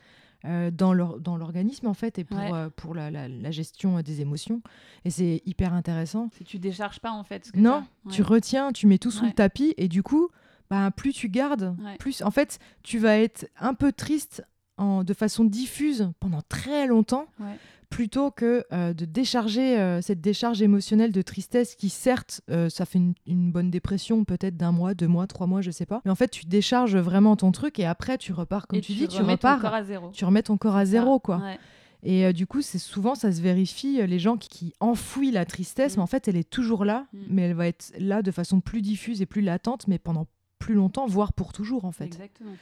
[0.46, 2.52] euh, dans leur- dans l'organisme en fait et pour Ouais.
[2.54, 4.62] euh, pour la, la- la gestion des émotions.
[5.06, 6.30] Et c'est hyper intéressant.
[6.38, 7.46] Si tu décharges pas en fait.
[7.46, 10.28] Ce que Non, tu retiens, tu mets tout sous le tapis et du coup,
[10.70, 11.98] bah, plus tu gardes, Ouais.
[11.98, 14.44] plus en fait tu vas être un peu triste
[14.78, 17.58] en, de façon diffuse pendant très longtemps Ouais.
[17.90, 22.86] plutôt que euh, de décharger euh, cette décharge émotionnelle de tristesse qui certes euh, ça
[22.86, 26.02] fait une, une bonne dépression peut-être d'un mois, deux mois, trois mois, je sais pas.
[26.06, 28.94] Mais en fait tu décharges vraiment ton truc et après tu repars comme Et tu,
[28.94, 30.10] tu dis, tu remets ton repars, corps à zéro.
[30.12, 31.38] tu remets ton corps à zéro quoi.
[31.40, 31.58] Ouais.
[32.04, 35.34] Et euh, du coup c'est souvent ça se vérifie euh, les gens qui, qui enfouissent
[35.34, 36.00] la tristesse, Mm.
[36.00, 37.18] mais en fait elle est toujours là, Mm.
[37.30, 40.26] mais elle va être là de façon plus diffuse et plus latente, mais pendant
[40.60, 42.06] plus longtemps, voire pour toujours en fait.
[42.06, 42.56] Exactement.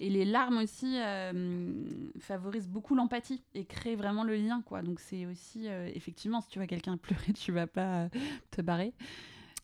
[0.00, 1.72] Et les larmes aussi euh,
[2.18, 4.82] favorisent beaucoup l'empathie et créent vraiment le lien, quoi.
[4.82, 8.08] Donc c'est aussi, euh, effectivement, si tu vois quelqu'un pleurer, tu vas pas euh,
[8.50, 8.92] te barrer.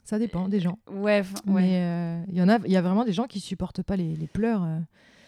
[0.05, 0.79] Ça dépend des gens.
[0.91, 1.63] Ouais, ouais.
[1.63, 3.97] Mais euh, il y en a, il y a vraiment des gens qui supportent pas
[3.97, 4.67] les, les pleurs.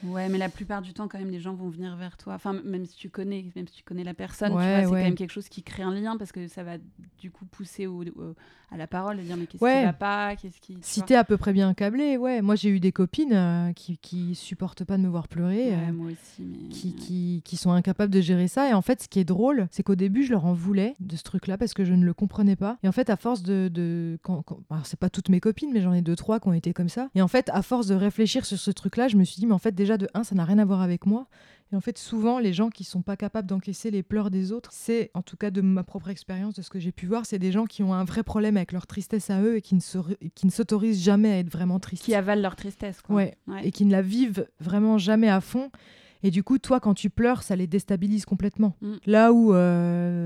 [0.05, 2.35] Ouais, mais la plupart du temps, quand même, les gens vont venir vers toi.
[2.35, 4.99] Enfin, même si tu connais, même si tu connais la personne, Ouais, c'est ouais.
[5.01, 6.73] quand même quelque chose qui crée un lien parce que ça va
[7.19, 8.35] du coup pousser au, au-
[8.71, 9.79] à la parole, de dire mais qu'est-ce Ouais.
[9.81, 10.75] qui va pas, qu'est-ce qui.
[10.75, 12.43] tu Si t'es à peu près bien câblé, ouais.
[12.43, 15.87] Moi, j'ai eu des copines euh, qui, qui supportent pas de me voir pleurer, Ouais,
[15.89, 16.69] euh, moi aussi, mais.
[16.71, 18.69] qui, qui, qui sont incapables de gérer ça.
[18.69, 21.15] Et en fait, ce qui est drôle, c'est qu'au début, je leur en voulais de
[21.17, 22.79] ce truc-là parce que je ne le comprenais pas.
[22.83, 23.69] Et en fait, à force de.
[23.73, 26.49] de quand, quand- alors, c'est pas toutes mes copines, mais j'en ai deux, trois qui
[26.49, 27.09] ont été comme ça.
[27.15, 29.55] Et en fait, à force de réfléchir sur ce truc-là, je me suis dit, mais
[29.55, 31.27] en fait, déjà, de un, ça n'a rien à voir avec moi.
[31.73, 34.71] Et en fait, souvent, les gens qui sont pas capables d'encaisser les pleurs des autres,
[34.73, 37.39] c'est, en tout cas de ma propre expérience, de ce que j'ai pu voir, c'est
[37.39, 39.81] des gens qui ont un vrai problème avec leur tristesse à eux et qui ne
[39.81, 39.99] se-
[40.35, 42.05] qui ne s'autorisent jamais à être vraiment tristes.
[42.05, 43.17] Qui avalent leur tristesse, quoi.
[43.17, 43.35] Ouais.
[43.65, 45.71] Et qui ne la vivent vraiment jamais à fond.
[46.25, 48.75] Et du coup, toi, quand tu pleures, ça les déstabilise complètement.
[48.81, 48.93] Mm.
[49.07, 49.55] Là où,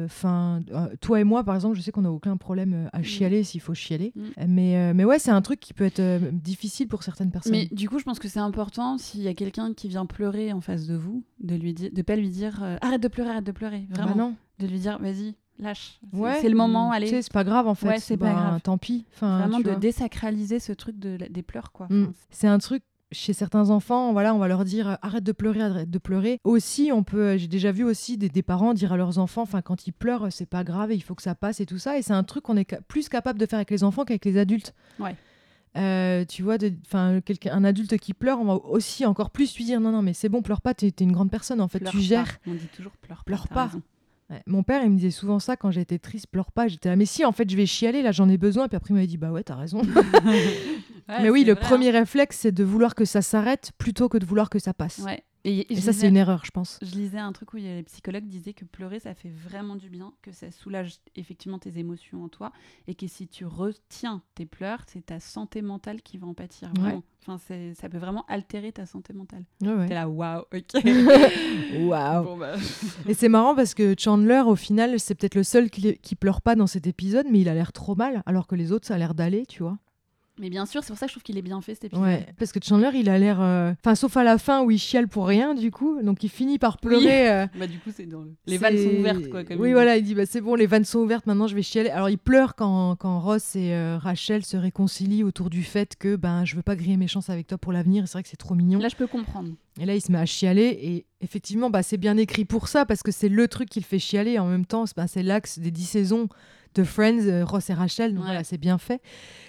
[0.05, 0.63] enfin,
[1.01, 3.61] toi et moi, par exemple, je sais qu'on n'a aucun problème euh, à chialer s'il
[3.61, 4.13] faut chialer.
[4.15, 4.23] Mm.
[4.49, 7.53] Mais, euh, mais ouais, c'est un truc qui peut être euh, difficile pour certaines personnes.
[7.53, 10.53] Mais du coup, je pense que c'est important s'il y a quelqu'un qui vient pleurer
[10.53, 13.31] en face de vous, de lui dire, de pas lui dire euh, arrête de pleurer,
[13.31, 14.35] arrête de pleurer, Ah bah vraiment, non.
[14.61, 15.99] de lui dire vas-y, lâche.
[16.13, 16.49] C'est- Ouais.
[16.49, 16.93] le moment, Mm.
[16.93, 17.07] allez.
[17.09, 17.89] Tu sais, c'est pas grave en fait.
[17.89, 18.61] Ouais, c'est pas grave.
[18.63, 19.05] Tant pis.
[19.15, 19.77] Enfin, Vraiment de vois.
[19.77, 21.87] désacraliser ce truc de, des pleurs, quoi.
[21.91, 22.03] Mm.
[22.05, 25.33] Enfin, C'est un truc chez certains enfants, voilà, on va leur dire euh, arrête de
[25.33, 26.40] pleurer, arrête de pleurer.
[26.44, 29.42] Aussi, on peut, euh, j'ai déjà vu aussi des, des parents dire à leurs enfants,
[29.42, 31.66] enfin quand ils pleurent, euh, c'est pas grave, et il faut que ça passe et
[31.66, 31.99] tout ça.
[31.99, 34.25] Et c'est un truc qu'on est ca- plus capable de faire avec les enfants qu'avec
[34.25, 34.75] les adultes.
[35.01, 35.16] Ouais.
[35.77, 39.81] Euh, tu vois, enfin, un adulte qui pleure, on va aussi encore plus lui dire
[39.81, 41.99] non, non, mais c'est bon, pleure pas, t'es, une grande personne en fait, pleure tu
[41.99, 42.03] pas.
[42.03, 42.38] gères.
[42.47, 43.71] On dit toujours pleure, Pleure pas.
[44.31, 44.43] Ouais.
[44.47, 46.69] Mon père, il me disait souvent ça quand j'étais triste, pleure pas.
[46.69, 48.69] J'étais là, mais si, en fait, je vais chialer, là, j'en ai besoin.
[48.69, 49.83] Puis après, il m'avait dit, bah ouais, t'as raison.
[51.09, 51.67] Ouais, mais oui, le vrai, hein.
[51.67, 54.99] premier réflexe, c'est de vouloir que ça s'arrête plutôt que de vouloir que ça passe.
[54.99, 55.23] Ouais.
[55.49, 56.79] Et, ça, c'est une erreur, je pense.
[56.83, 60.13] Je lisais un truc où les psychologues disaient que pleurer, ça fait vraiment du bien,
[60.23, 62.53] que ça soulage effectivement tes émotions en toi,
[62.87, 66.71] et que si tu retiens tes pleurs, c'est ta santé mentale qui va en pâtir.
[66.83, 66.99] Ouais.
[67.27, 67.39] Enfin,
[67.75, 69.45] ça peut vraiment altérer ta santé mentale.
[69.63, 69.87] Ouais, ouais.
[69.87, 70.83] T'es là, waouh, ok.
[71.81, 72.25] Waouh.
[72.25, 72.55] Bon, bah.
[73.07, 76.41] Et c'est marrant parce que Chandler, au final, c'est peut-être le seul qui, qui pleure
[76.41, 78.95] pas dans cet épisode, mais il a l'air trop mal, alors que les autres, ça
[78.95, 79.79] a l'air d'aller, tu vois.
[80.40, 82.05] Mais bien sûr, c'est pour ça que je trouve qu'il est bien fait cet épisode.
[82.05, 83.40] Ouais, parce que Chandler, il a l'air.
[83.40, 86.01] euh, Enfin, sauf à la fin où il chiale pour rien, du coup.
[86.03, 87.31] Donc il finit par pleurer.
[87.31, 88.33] euh, Bah, du coup, c'est dans le.
[88.46, 89.44] Les vannes sont ouvertes, quoi.
[89.44, 91.55] Comme oui, il voilà, il dit bah, c'est bon, les vannes sont ouvertes, maintenant je
[91.55, 91.90] vais chialer.
[91.90, 96.16] Alors il pleure quand, quand Ross et euh, Rachel se réconcilient autour du fait que
[96.16, 98.05] ben, je veux pas griller mes chances avec toi pour l'avenir.
[98.05, 98.79] Et C'est vrai que c'est trop mignon.
[98.79, 99.51] Là, je peux comprendre.
[99.81, 100.79] Et là, il se met à chialer.
[100.83, 103.85] Et effectivement, bah, c'est bien écrit pour ça, parce que c'est le truc qui le
[103.85, 104.38] fait chialer.
[104.38, 106.29] En même temps, c'est bah, c'est l'axe des 10 saisons
[106.79, 108.12] de Friends, euh, Ross et Rachel.
[108.14, 108.27] Donc Ouais.
[108.31, 109.01] voilà, c'est bien fait.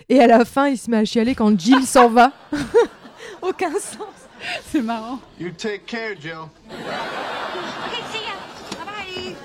[0.10, 2.32] Et à la fin, il se met à chialer quand Jill s'en va.
[3.42, 4.08] Aucun sens.
[4.72, 5.20] C'est marrant.
[5.40, 6.48] You take care, Jill.
[6.70, 8.36] Okay, see ya.
[8.72, 9.36] Bye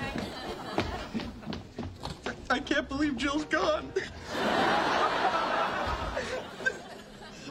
[2.51, 2.57] bye.
[2.57, 3.85] I can't believe Jill's gone.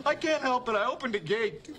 [0.05, 0.75] I can't help it.
[0.75, 1.69] I opened the gate.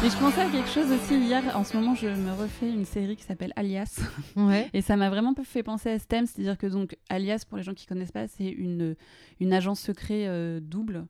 [0.00, 1.42] Mais je pensais à quelque chose aussi hier.
[1.56, 4.00] En ce moment, je me refais une série qui s'appelle Alias.
[4.36, 4.70] Ouais.
[4.72, 7.64] Et ça m'a vraiment fait penser à ce thème, c'est-à-dire que donc Alias, pour les
[7.64, 8.94] gens qui connaissent pas, c'est une,
[9.40, 11.06] une agence secret euh, double.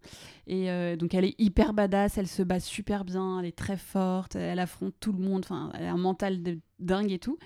[0.47, 3.77] Et euh, donc elle est hyper badass, elle se bat super bien, elle est très
[3.77, 7.39] forte, elle affronte tout le monde, enfin elle a un mental de dingue et tout.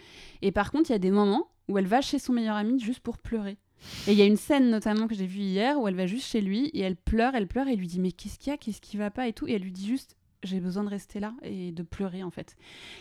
[0.42, 2.78] Et par contre, il y a des moments où elle va chez son meilleur ami
[2.78, 3.58] juste pour pleurer.
[4.06, 6.28] Et il y a une scène notamment que j'ai vue hier où elle va juste
[6.28, 8.56] chez lui et elle pleure, elle pleure et lui dit mais qu'est-ce qu'il y a,
[8.56, 9.26] qu'est-ce qui va pas?
[9.26, 9.48] Et tout.
[9.48, 12.56] Et elle lui dit juste j'ai besoin de rester là et de pleurer en fait.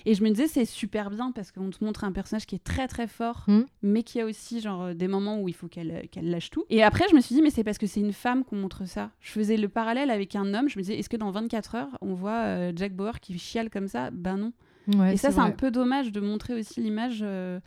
[0.06, 2.64] Et je me disais c'est super bien parce qu'on te montre un personnage qui est
[2.64, 3.62] très très fort Mm.
[3.82, 6.50] mais qui a aussi genre euh, des moments où il faut qu'elle euh, qu'elle lâche
[6.50, 6.66] tout.
[6.70, 8.86] Et après je me suis dit mais c'est parce que c'est une femme qu'on montre
[8.86, 9.12] ça.
[9.20, 11.98] Je faisais le parallèle avec un homme, je me disais est-ce que dans 24 heures
[12.02, 14.12] on voit euh, Jack Bauer qui chiale comme ça?
[14.12, 14.54] Ben non.
[14.96, 17.60] Ouais, et ça c'est un peu dommage de montrer aussi l'image euh,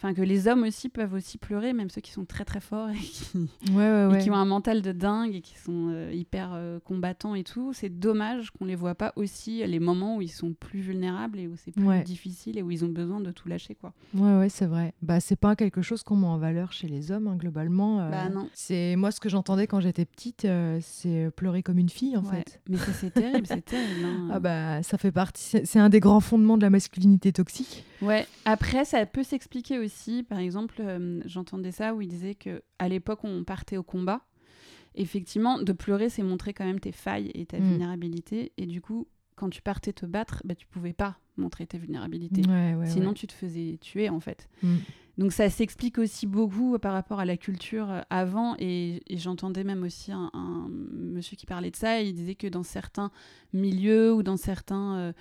[0.00, 2.88] Enfin, que les hommes aussi peuvent aussi pleurer, même ceux qui sont très très forts
[2.90, 3.36] et qui,
[3.72, 4.18] Ouais, ouais, et ouais.
[4.22, 7.72] qui ont un mental de dingue et qui sont euh, hyper euh, combattants et tout.
[7.72, 11.48] C'est dommage qu'on les voit pas aussi les moments où ils sont plus vulnérables et
[11.48, 13.92] où c'est plus difficile et où ils ont besoin de tout lâcher, quoi.
[14.14, 14.94] Ouais, ouais, c'est vrai.
[15.02, 17.98] Bah, c'est pas quelque chose qu'on met en valeur chez les hommes, hein, globalement.
[18.00, 18.48] euh, Bah, non.
[18.54, 20.46] C'est moi ce que j'entendais quand j'étais petite,
[20.80, 22.60] c'est pleurer comme une fille, en fait.
[22.68, 24.04] Mais c'est terrible, c'est terrible.
[24.04, 24.28] hein.
[24.32, 25.58] Ah bah, ça fait partie.
[25.64, 27.84] C'est un des grands fondements de la masculinité toxique.
[28.00, 28.26] Ouais.
[28.44, 29.87] Après, ça peut s'expliquer aussi.
[30.22, 34.22] Par exemple, euh, j'entendais ça où il disait que à l'époque on partait au combat,
[34.94, 37.68] effectivement, de pleurer, c'est montrer quand même tes failles et ta Mm.
[37.68, 38.52] vulnérabilité.
[38.56, 42.42] Et du coup, quand tu partais te battre, bah, tu pouvais pas montrer tes vulnérabilités.
[42.48, 43.14] Ouais, ouais, Sinon, ouais.
[43.14, 44.48] tu te faisais tuer en fait.
[44.62, 44.76] Mm.
[45.18, 49.64] Donc ça s'explique aussi beaucoup par rapport à la culture euh, avant et, et j'entendais
[49.64, 53.10] même aussi un, un monsieur qui parlait de ça, il disait que dans certains
[53.52, 55.12] milieux ou dans certains euh,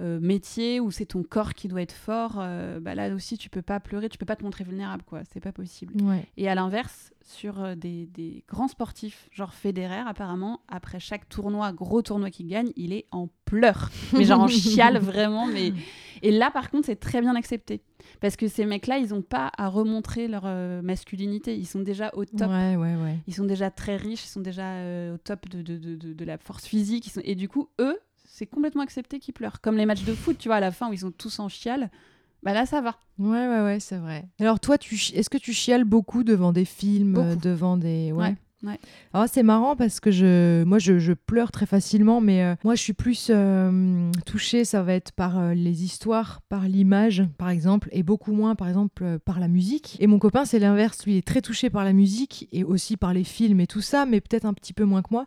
[0.00, 3.50] euh, métiers où c'est ton corps qui doit être fort, euh, bah là aussi tu
[3.50, 5.94] peux pas pleurer, tu peux pas te montrer vulnérable quoi, c'est pas possible.
[6.02, 6.26] Ouais.
[6.36, 11.72] Et à l'inverse, sur euh, des, des grands sportifs, genre Federer, apparemment, après chaque tournoi,
[11.72, 13.90] gros tournoi qu'il gagne, il est en pleurs.
[14.12, 15.46] Mais genre en chiale vraiment.
[15.46, 15.72] Mais...
[16.22, 17.82] Et là, par contre, c'est très bien accepté.
[18.20, 21.56] Parce que ces mecs-là, ils n'ont pas à remontrer leur euh, masculinité.
[21.56, 22.48] Ils sont déjà au top.
[22.50, 23.18] Ouais, ouais, ouais.
[23.26, 24.76] Ils sont déjà très riches, ils sont déjà
[25.12, 27.06] au top de, de, de, de- de la force physique.
[27.06, 27.20] Ils sont...
[27.24, 27.98] Et du coup, eux,
[28.32, 29.60] c'est complètement accepté qu'ils pleurent.
[29.60, 31.48] Comme les matchs de foot, tu vois, à la fin où ils sont tous en
[31.50, 31.90] chiale.
[32.42, 32.96] Bah là, ça va.
[33.18, 34.24] Ouais, ouais, ouais, c'est vrai.
[34.40, 37.36] Alors toi, tu est-ce que tu chiales beaucoup devant des films, Beaucoup.
[37.36, 38.10] devant des...
[38.10, 38.34] Ouais.
[38.62, 38.80] Ouais, ouais.
[39.12, 42.74] Alors c'est marrant parce que je, moi, je, je pleure très facilement, mais euh, moi,
[42.74, 47.50] je suis plus euh, touchée, ça va être par euh, les histoires, par l'image, par
[47.50, 49.98] exemple, et beaucoup moins, par exemple, par la musique.
[50.00, 51.04] Et mon copain, c'est l'inverse.
[51.04, 53.82] Lui, il est très touché par la musique et aussi par les films et tout
[53.82, 55.26] ça, mais peut-être un petit peu moins que moi.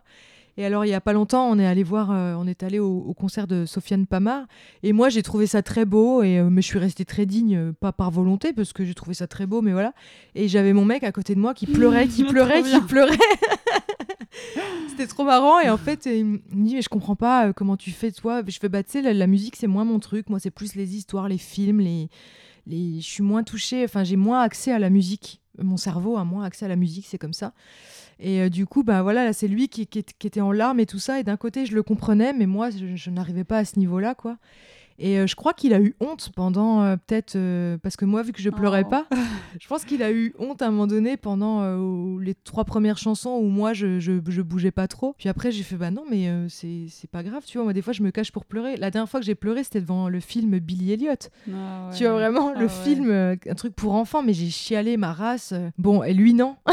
[0.58, 2.78] Et alors, il y a pas longtemps, on est allé voir, euh, on est allé
[2.78, 4.46] au, au concert de Sofiane Pamar.
[4.82, 6.22] Et moi, j'ai trouvé ça très beau.
[6.22, 8.94] Et euh, mais je suis restée très digne, euh, pas par volonté, parce que j'ai
[8.94, 9.92] trouvé ça très beau, mais voilà.
[10.34, 13.18] Et j'avais mon mec à côté de moi qui pleurait, qui pleurait, qui pleurait.
[14.88, 15.60] C'était trop marrant.
[15.60, 18.42] Et en fait, il me dit, mais je comprends pas comment tu fais, toi.
[18.46, 20.30] Je fais, bah, tu sais, la, la musique, c'est moins mon truc.
[20.30, 22.08] Moi, c'est plus les histoires, les films, les.
[22.66, 23.00] les...
[23.00, 25.42] Je suis moins touchée, enfin, j'ai moins accès à la musique.
[25.58, 27.52] Mon cerveau a moins accès à la musique, c'est comme ça.
[28.18, 30.98] Et euh, du coup, bah voilà, là, c'est lui qui, était en larmes et tout
[30.98, 31.20] ça.
[31.20, 34.38] Et d'un côté, je le comprenais, mais moi, je n'arrivais pas à ce niveau-là, quoi.
[34.98, 38.22] Et euh, je crois qu'il a eu honte pendant euh, peut-être euh, parce que moi
[38.22, 38.90] vu que je pleurais Oh.
[38.90, 39.06] pas,
[39.60, 42.98] je pense qu'il a eu honte à un moment donné pendant euh, les trois premières
[42.98, 45.14] chansons où moi je, je, je bougeais pas trop.
[45.18, 47.82] Puis après j'ai fait bah non mais c'est c'est pas grave tu vois moi des
[47.82, 48.76] fois je me cache pour pleurer.
[48.76, 51.12] La dernière fois que j'ai pleuré c'était devant le film Billy Elliot.
[51.52, 52.72] Ah Tu vois vraiment Ah le ouais.
[52.84, 55.52] film un truc pour enfants mais j'ai chialé ma race.
[55.78, 56.56] Bon et lui non.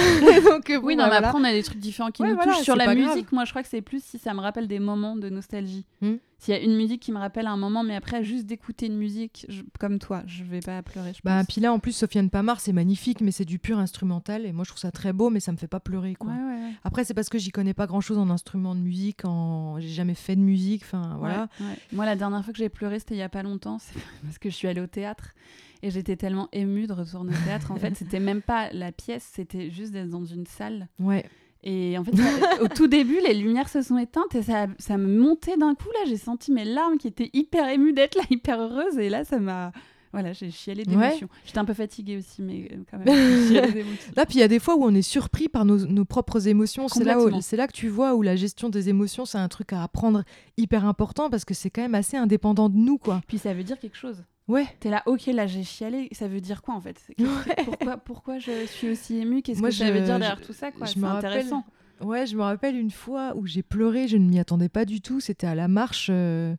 [0.49, 1.27] Donc bon, Oui, non, bah, mais voilà.
[1.29, 2.63] après, on a des trucs différents qui Ouais, nous voilà, touchent.
[2.63, 3.25] Sur la musique, grave.
[3.33, 5.85] moi, je crois que c'est plus si ça me rappelle des moments de nostalgie.
[6.01, 6.15] Hmm.
[6.43, 8.97] S'il y a une musique qui me rappelle un moment, mais après, juste d'écouter une
[8.97, 11.47] musique, je- comme toi, je vais pas pleurer, je Bah, pense.
[11.47, 14.45] puis là, en plus, Sofiane Pamar, c'est magnifique, mais c'est du pur instrumental.
[14.45, 16.15] Et moi, je trouve ça très beau, mais ça me fait pas pleurer.
[16.15, 16.31] Quoi.
[16.31, 16.71] Ouais, ouais, ouais.
[16.83, 19.79] Après, c'est parce que j'y connais pas grand chose en instrument de musique, en...
[19.79, 20.81] j'ai jamais fait de musique.
[20.83, 21.47] Enfin, voilà.
[21.93, 24.37] Moi, la dernière fois que j'ai pleuré, c'était il y a pas longtemps, c'est parce
[24.37, 25.33] que je suis allée au théâtre
[25.81, 27.71] et j'étais tellement émue de retourner au théâtre.
[27.71, 30.89] En fait, c'était même pas la pièce, c'était juste d'être dans une salle.
[30.99, 31.25] Ouais.
[31.63, 34.97] Et en fait, ça- au tout début, les lumières se sont éteintes et ça, ça
[34.97, 35.87] me montait d'un coup.
[35.93, 38.97] Là, j'ai senti mes larmes qui étaient hyper émues d'être là, hyper heureuse.
[38.97, 39.71] Et là, ça m'a.
[40.11, 41.27] Voilà, j'ai chialé d'émotion.
[41.43, 43.07] J'étais un peu fatiguée aussi, mais euh, quand même.
[44.15, 46.47] Là, puis il y a des fois où on est surpris par nos, nos propres
[46.47, 46.87] émotions.
[46.87, 49.73] C'est là, où- là que tu vois où la gestion des émotions, c'est un truc
[49.73, 50.23] à apprendre
[50.55, 53.21] hyper important parce que c'est quand même assez indépendant de nous, quoi.
[53.27, 54.23] Puis ça veut dire quelque chose.
[54.47, 54.65] Ouais.
[54.81, 56.09] T'es là, ok, là j'ai chialé.
[56.11, 57.01] Ça veut dire quoi en fait?
[57.65, 59.41] Pourquoi, pourquoi je suis aussi émue?
[59.41, 60.85] Qu'est-ce que ça veut dire derrière je- tout ça quoi?
[60.85, 61.63] je C'est me rappelle- intéressant.
[62.01, 64.99] Ouais, je me rappelle une fois où j'ai pleuré, je ne m'y attendais pas du
[64.99, 65.21] tout.
[65.21, 66.55] C'était à la marche, euh,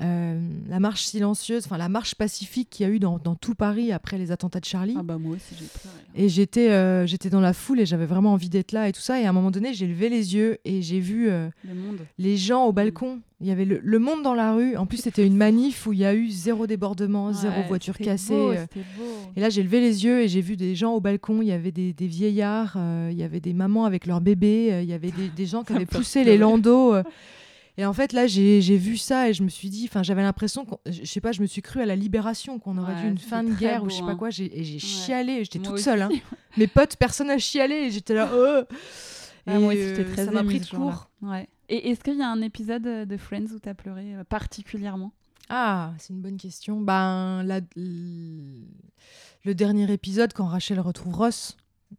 [0.00, 3.54] euh, la marche silencieuse, enfin la marche pacifique qu'il y a eu dans, dans tout
[3.56, 4.94] Paris après les attentats de Charlie.
[4.96, 5.96] Ah bah moi aussi j'ai pleuré.
[6.14, 9.00] Et j'étais euh, j'étais dans la foule et j'avais vraiment envie d'être là et tout
[9.00, 9.20] ça.
[9.20, 11.98] Et à un moment donné, j'ai levé les yeux et j'ai vu euh, Le monde.
[12.18, 13.20] les gens au balcon.
[13.40, 14.76] Il y avait le, le monde dans la rue.
[14.76, 18.34] En plus, c'était une manif où il y a eu zéro débordement, zéro voiture cassée.
[18.34, 19.04] beau, c'était beau.
[19.36, 21.42] Et là, j'ai levé les yeux et j'ai vu des gens au balcon.
[21.42, 22.76] Il y avait des, des vieillards,
[23.10, 25.72] il y avait des mamans avec leurs bébés, il y avait des, des gens qui
[25.72, 26.94] avaient poussé les landaux.
[27.78, 30.66] Et en fait, là, j'ai vu ça et je me suis dit, enfin, j'avais l'impression,
[30.84, 33.18] je sais pas, je me suis cru à la libération, qu'on aurait Ouais, dû une
[33.18, 34.16] fin de guerre ou je sais pas hein.
[34.16, 34.30] quoi.
[34.30, 34.78] J'ai- Et j'ai Ouais.
[34.80, 36.02] chialé, j'étais toute seule.
[36.02, 36.08] hein.
[36.58, 38.62] Mes potes, personne n'a chialé et j'étais là, oh
[39.46, 41.08] Ah, moi Et, aussi, euh, très ça m'a pris de court.
[41.22, 41.48] Ouais.
[41.68, 45.12] Et est-ce qu'il y a un épisode euh, de Friends où t'as pleuré euh, particulièrement?
[45.48, 46.80] Ah, c'est une bonne question.
[46.80, 51.56] Ben, la- le dernier épisode, quand Rachel retrouve Ross,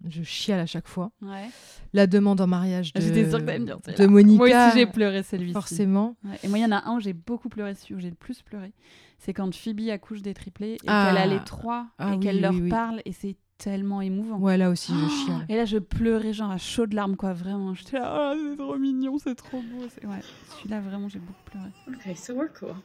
[0.07, 1.11] je chiale à chaque fois.
[1.21, 1.49] Ouais.
[1.93, 4.07] La demande en mariage de, sûre que dire de celui-là.
[4.07, 4.37] Monica.
[4.37, 5.53] Moi aussi j'ai pleuré celui-ci.
[5.53, 6.15] Forcément.
[6.23, 6.39] Ouais.
[6.43, 8.15] Et moi il y en a un où j'ai beaucoup pleuré, celui où j'ai le
[8.15, 8.73] plus pleuré.
[9.17, 11.07] C'est quand Phoebe accouche des triplés et Ah.
[11.09, 12.69] qu'elle a les trois Ah et oui, qu'elle oui, leur oui.
[12.69, 14.37] parle et c'est tellement émouvant.
[14.37, 15.45] Ouais, là aussi, je Oh, chiale.
[15.49, 17.73] Et là, je pleurais genre à chaudes larmes, quoi, vraiment.
[17.73, 19.81] J'étais là, ah, c'est trop mignon, c'est trop beau.
[20.07, 20.21] Ouais,
[20.55, 21.67] celui-là, vraiment, j'ai beaucoup pleuré.
[21.93, 22.75] Okay, so we're cool.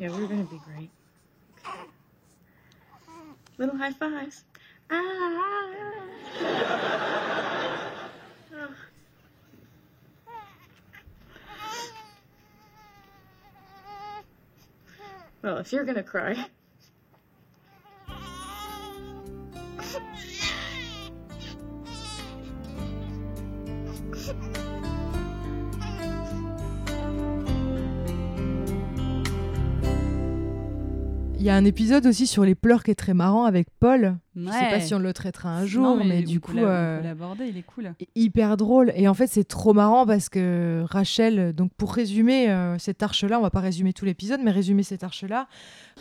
[0.00, 0.88] Yeah, we're gonna be great.
[3.58, 4.44] Little high fives.
[4.90, 5.30] Ah.
[15.42, 16.46] Well, if you're gonna cry.
[31.44, 34.16] Il y a un épisode aussi sur les pleurs qui est très marrant avec Paul.
[34.34, 34.80] Je sais pas Ouais.
[34.80, 37.62] si on le traitera un jour, Non, mais, mais du coup, euh, l'aborder, il est
[37.62, 37.92] cool.
[38.14, 38.94] hyper drôle.
[38.96, 43.38] Et en fait, c'est trop marrant parce que Rachel, donc pour résumer euh, cette arche-là,
[43.38, 45.46] on va pas résumer tout l'épisode, mais résumer cette arche-là,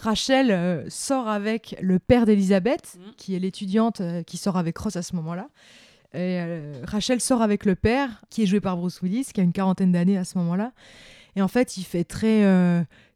[0.01, 4.95] Rachel euh, sort avec le père d'Elisabeth, qui est l'étudiante euh, qui sort avec Ross
[4.95, 5.49] à ce moment-là.
[6.13, 6.39] Et
[6.85, 9.91] Rachel sort avec le père, qui est joué par Bruce Willis, qui a une quarantaine
[9.91, 10.71] d'années à ce moment-là.
[11.35, 12.45] Et en fait, il fait très,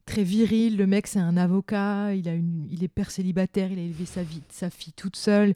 [0.07, 0.77] très viril.
[0.77, 2.15] Le mec, c'est un avocat.
[2.15, 3.71] Il, a une, il est père célibataire.
[3.71, 5.53] Il a élevé sa, vie, sa fille toute seule.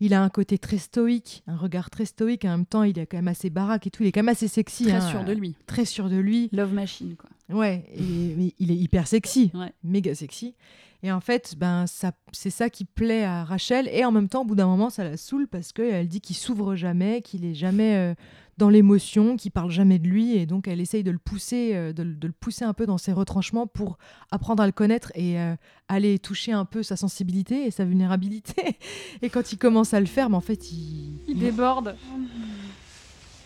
[0.00, 2.44] Il a un côté très stoïque, un regard très stoïque.
[2.46, 4.02] En même temps, il est quand même assez baraque et tout.
[4.02, 4.84] Il est quand même assez sexy.
[4.84, 5.54] Très hein, sûr de lui.
[5.66, 6.48] Très sûr de lui.
[6.52, 7.28] Love machine, quoi.
[7.54, 9.72] Ouais, et, mais il est hyper sexy, Ouais.
[9.84, 10.54] méga sexy.
[11.02, 13.88] Et en fait, ben, ça, c'est ça qui plaît à Rachel.
[13.92, 16.36] Et en même temps, au bout d'un moment, ça la saoule parce qu'elle dit qu'il
[16.36, 18.14] s'ouvre jamais, qu'il est jamais euh,
[18.60, 20.36] dans l'émotion, qu'il parle jamais de lui.
[20.36, 22.86] Et donc, elle essaye de le pousser, euh, de, le- de le pousser un peu
[22.86, 23.98] dans ses retranchements pour
[24.30, 25.56] apprendre à le connaître et euh,
[25.88, 28.76] aller toucher un peu sa sensibilité et sa vulnérabilité.
[29.22, 31.96] et quand il commence à le faire, mais en fait, il, Il déborde.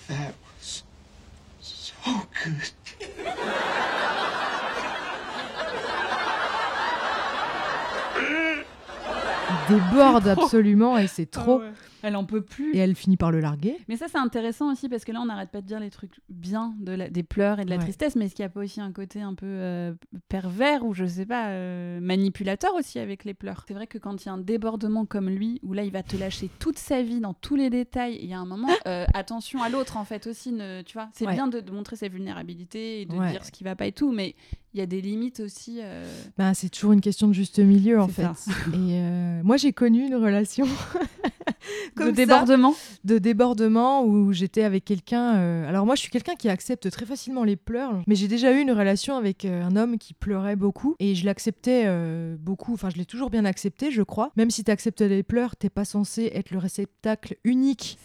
[0.08, 0.82] That was
[2.46, 2.52] Il
[9.68, 11.60] déborde absolument et c'est trop.
[11.62, 11.72] Ah ouais.
[12.06, 12.74] Elle en peut plus.
[12.74, 13.78] Et elle finit par le larguer.
[13.88, 16.20] Mais ça, c'est intéressant aussi parce que là, on n'arrête pas de dire les trucs
[16.28, 17.82] bien de la- des pleurs et de la Ouais.
[17.82, 19.94] tristesse, mais est-ce qu'il n'y a pas aussi un côté un peu euh,
[20.28, 23.64] pervers ou je sais pas, euh, manipulateur aussi avec les pleurs?
[23.66, 26.02] C'est vrai que quand il y a un débordement comme lui, où là, il va
[26.02, 29.06] te lâcher toute sa vie dans tous les détails, il y a un moment, euh,
[29.14, 31.08] attention à l'autre en fait aussi, ne, tu vois.
[31.14, 31.32] C'est Ouais.
[31.32, 33.30] bien de, de montrer sa vulnérabilité et de Ouais.
[33.30, 34.34] dire ce qui va pas et tout, mais
[34.74, 35.78] il y a des limites aussi.
[35.80, 36.04] euh,
[36.36, 38.22] Ben, c'est toujours une question de juste milieu en fait.
[38.22, 38.34] ça.
[38.72, 40.66] Et euh, moi j'ai connu une relation
[41.94, 42.74] comme de ça, débordement.
[43.04, 45.36] de débordement où j'étais avec quelqu'un.
[45.36, 48.52] euh, Alors moi je suis quelqu'un qui accepte très facilement les pleurs, mais j'ai déjà
[48.52, 51.86] eu une relation avec un homme qui pleurait beaucoup et je l'acceptais
[52.38, 52.74] beaucoup.
[52.74, 54.30] Enfin je l'ai toujours bien accepté, je crois.
[54.36, 57.98] Même si tu acceptes les pleurs, t'es pas censé être le réceptacle unique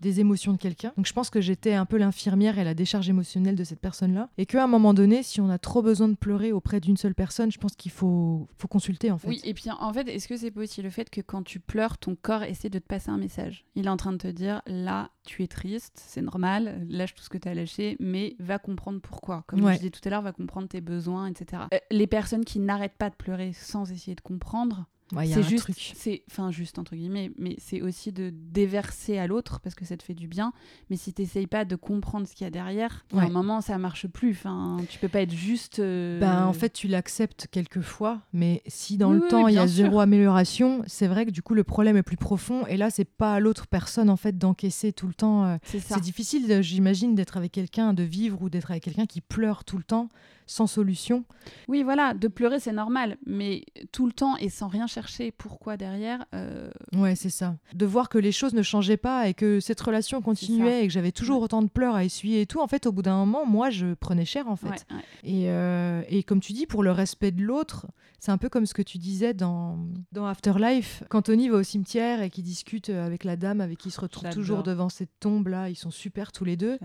[0.00, 0.92] des émotions de quelqu'un.
[0.96, 4.28] Donc je pense que j'étais un peu l'infirmière et la décharge émotionnelle de cette personne-là.
[4.38, 7.14] Et qu'à un moment donné, si on a trop besoin de pleurer auprès d'une seule
[7.14, 9.28] personne, je pense qu'il faut, faut consulter en fait.
[9.28, 11.98] Oui, et puis en fait, est-ce que c'est aussi le fait que quand tu pleures,
[11.98, 13.64] ton corps essaie de te passer un message?
[13.74, 17.22] Il est en train de te dire là, tu es triste, c'est normal, lâche tout
[17.22, 19.44] ce que tu as lâché, mais va comprendre pourquoi.
[19.46, 19.72] Comme Ouais.
[19.74, 21.62] je disais tout à l'heure, va comprendre tes besoins, etc.
[21.72, 25.70] Euh, les personnes qui n'arrêtent pas de pleurer sans essayer de comprendre, Ouais, c'est juste,
[25.94, 29.96] c'est enfin juste entre guillemets, mais c'est aussi de déverser à l'autre parce que ça
[29.96, 30.52] te fait du bien.
[30.90, 33.76] Mais si t'essayes pas de comprendre ce qu'il y a derrière, à un moment ça
[33.78, 34.30] marche plus.
[34.30, 35.78] Enfin, tu peux pas être juste.
[35.80, 39.54] euh, Ben, en fait, tu l'acceptes quelquefois, mais si dans Oui, le oui, temps il
[39.54, 39.84] y a sûr.
[39.84, 42.66] zéro amélioration, c'est vrai que du coup le problème est plus profond.
[42.66, 45.44] Et là, c'est pas à l'autre personne en fait d'encaisser tout le temps.
[45.44, 49.64] euh, c'est difficile, j'imagine, d'être avec quelqu'un, de vivre ou d'être avec quelqu'un qui pleure
[49.64, 50.08] tout le temps
[50.46, 51.24] sans solution.
[51.68, 55.76] Oui, voilà, de pleurer c'est normal, mais tout le temps et sans rien chercher pourquoi
[55.76, 56.24] derrière.
[56.34, 57.56] euh, Ouais, c'est ça.
[57.74, 60.92] De voir que les choses ne changeaient pas et que cette relation continuait et que
[60.92, 63.46] j'avais toujours autant de pleurs à essuyer et tout, en fait, au bout d'un moment,
[63.46, 64.66] moi, je prenais cher, en fait.
[64.68, 65.02] ouais, ouais.
[65.24, 67.86] Et, euh, et comme tu dis, pour le respect de l'autre,
[68.18, 69.78] c'est un peu comme ce que tu disais dans,
[70.12, 73.88] dans Afterlife, quand Tony va au cimetière et qu'il discute avec la dame avec qui
[73.88, 76.78] il se retrouve toujours devant cette tombe-là, ils sont super tous les deux,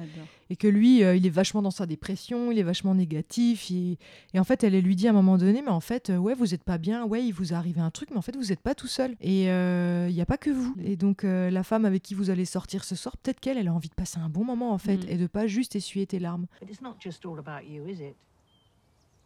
[0.49, 3.97] et que lui, euh, il est vachement dans sa dépression, il est vachement négatif, il-
[4.33, 6.33] et en fait, elle lui dit à un moment donné, mais en fait, euh, ouais,
[6.33, 8.45] vous êtes pas bien, ouais, il vous est arrivé un truc, mais en fait, vous
[8.45, 10.75] n'êtes pas tout seul, et euh, il n'y a pas que vous.
[10.81, 13.67] Et donc, euh, la femme avec qui vous allez sortir ce soir, peut-être qu'elle, elle
[13.67, 15.09] a envie de passer un bon moment, en fait, Mm.
[15.09, 16.47] et de pas juste essuyer tes larmes.
[16.59, 18.15] But it's not just all about you, is it?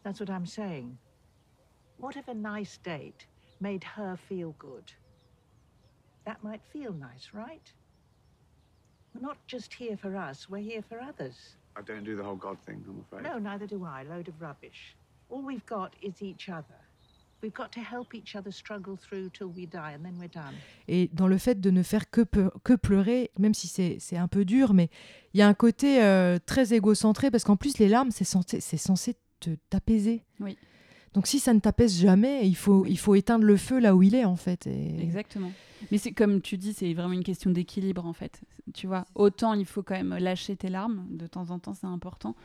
[0.03, 0.95] That's what I'm saying.
[1.99, 3.27] What if a nice date
[3.59, 4.83] made her feel good?
[6.25, 7.75] That might feel nice, right?
[9.13, 11.57] We're not just here for us, we're here for others.
[11.77, 13.23] I don't do the whole God thing, I'm afraid.
[13.23, 14.03] No, neither do I.
[14.03, 14.95] Load of rubbish.
[15.29, 16.75] All we've got is each other.
[17.41, 20.53] We've got to help each other struggle through till we die, and then we're done.
[20.87, 24.17] Et dans le fait de ne faire que, peu- que pleurer, même si c'est c'est
[24.17, 24.89] un peu dur, mais
[25.33, 28.59] il y a un côté euh, très égocentré, parce qu'en plus, les larmes, c'est censé,
[28.59, 30.23] c'est censé te t'apaiser.
[30.39, 30.55] Oui.
[31.13, 34.03] Donc si ça ne t'apaise jamais, il faut, il faut éteindre le feu là où
[34.03, 34.67] il est, en fait.
[34.67, 35.01] Et...
[35.01, 35.51] Exactement.
[35.91, 38.41] Mais c'est comme tu dis, c'est vraiment une question d'équilibre en fait.
[38.73, 41.87] Tu vois, autant il faut quand même lâcher tes larmes, de temps en temps c'est
[41.87, 42.35] important.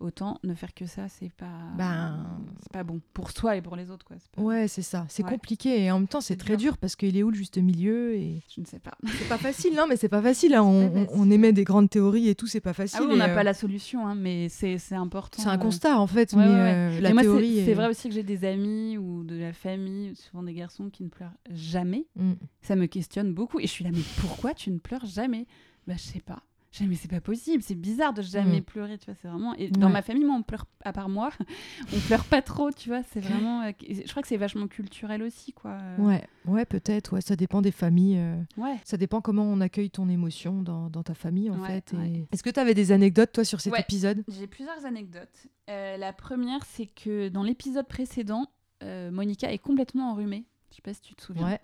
[0.00, 1.46] Autant ne faire que ça, c'est pas,
[1.78, 2.26] Ben-
[2.60, 4.16] c'est pas bon pour soi et pour les autres quoi.
[4.34, 5.06] Pas- Ouais, c'est ça.
[5.08, 5.30] C'est Ouais.
[5.30, 8.14] compliqué et en même temps, c'est très dur parce qu'il est où le juste milieu
[8.14, 8.42] et...
[8.54, 8.92] Je ne sais pas.
[9.18, 10.54] C'est pas facile, non, mais c'est pas facile.
[10.54, 10.62] hein.
[10.62, 12.98] On, pas on- on émet des grandes théories et tout, c'est pas facile.
[13.02, 15.40] Ah oui, on n'a et, pas euh, la solution, hein, mais c'est important.
[15.42, 15.58] C'est un euh.
[15.58, 16.54] constat, en fait, Ouais, mais ouais,
[16.98, 19.22] euh, la Et moi, c'est- théorie C'est est- vrai aussi que j'ai des amis ou
[19.24, 22.06] de la famille, souvent des garçons qui ne pleurent jamais.
[22.16, 22.32] Mm.
[22.62, 23.60] Ça me questionne beaucoup.
[23.60, 25.46] Et je suis là, mais pourquoi tu ne pleures jamais?
[25.86, 26.42] Bah, je sais pas.
[26.76, 28.64] Dis, mais c'est pas possible, c'est bizarre de jamais Mm.
[28.64, 29.54] pleurer, tu vois, c'est vraiment...
[29.54, 31.30] Et dans ma famille, moi, on pleure, à part moi,
[31.94, 33.62] on pleure pas trop, tu vois, c'est vraiment...
[33.62, 35.72] euh, Je crois que c'est vachement culturel aussi, quoi.
[35.80, 35.96] euh.
[35.98, 37.12] Ouais, ouais peut-être.
[37.14, 38.18] Ouais, ça dépend des familles.
[38.18, 38.76] euh, Ouais.
[38.84, 41.92] Ça dépend comment on accueille ton émotion dans, dans ta famille, en Ouais, fait.
[41.94, 42.26] et-.
[42.32, 44.24] Est-ce que tu avais des anecdotes, toi, sur cet épisode?
[44.28, 45.46] J'ai plusieurs anecdotes.
[45.70, 48.46] Euh, la première, c'est que dans l'épisode précédent,
[48.82, 50.44] euh, Monica est complètement enrhumée.
[50.74, 51.46] Je sais pas si tu te souviens.
[51.46, 51.60] Ouais.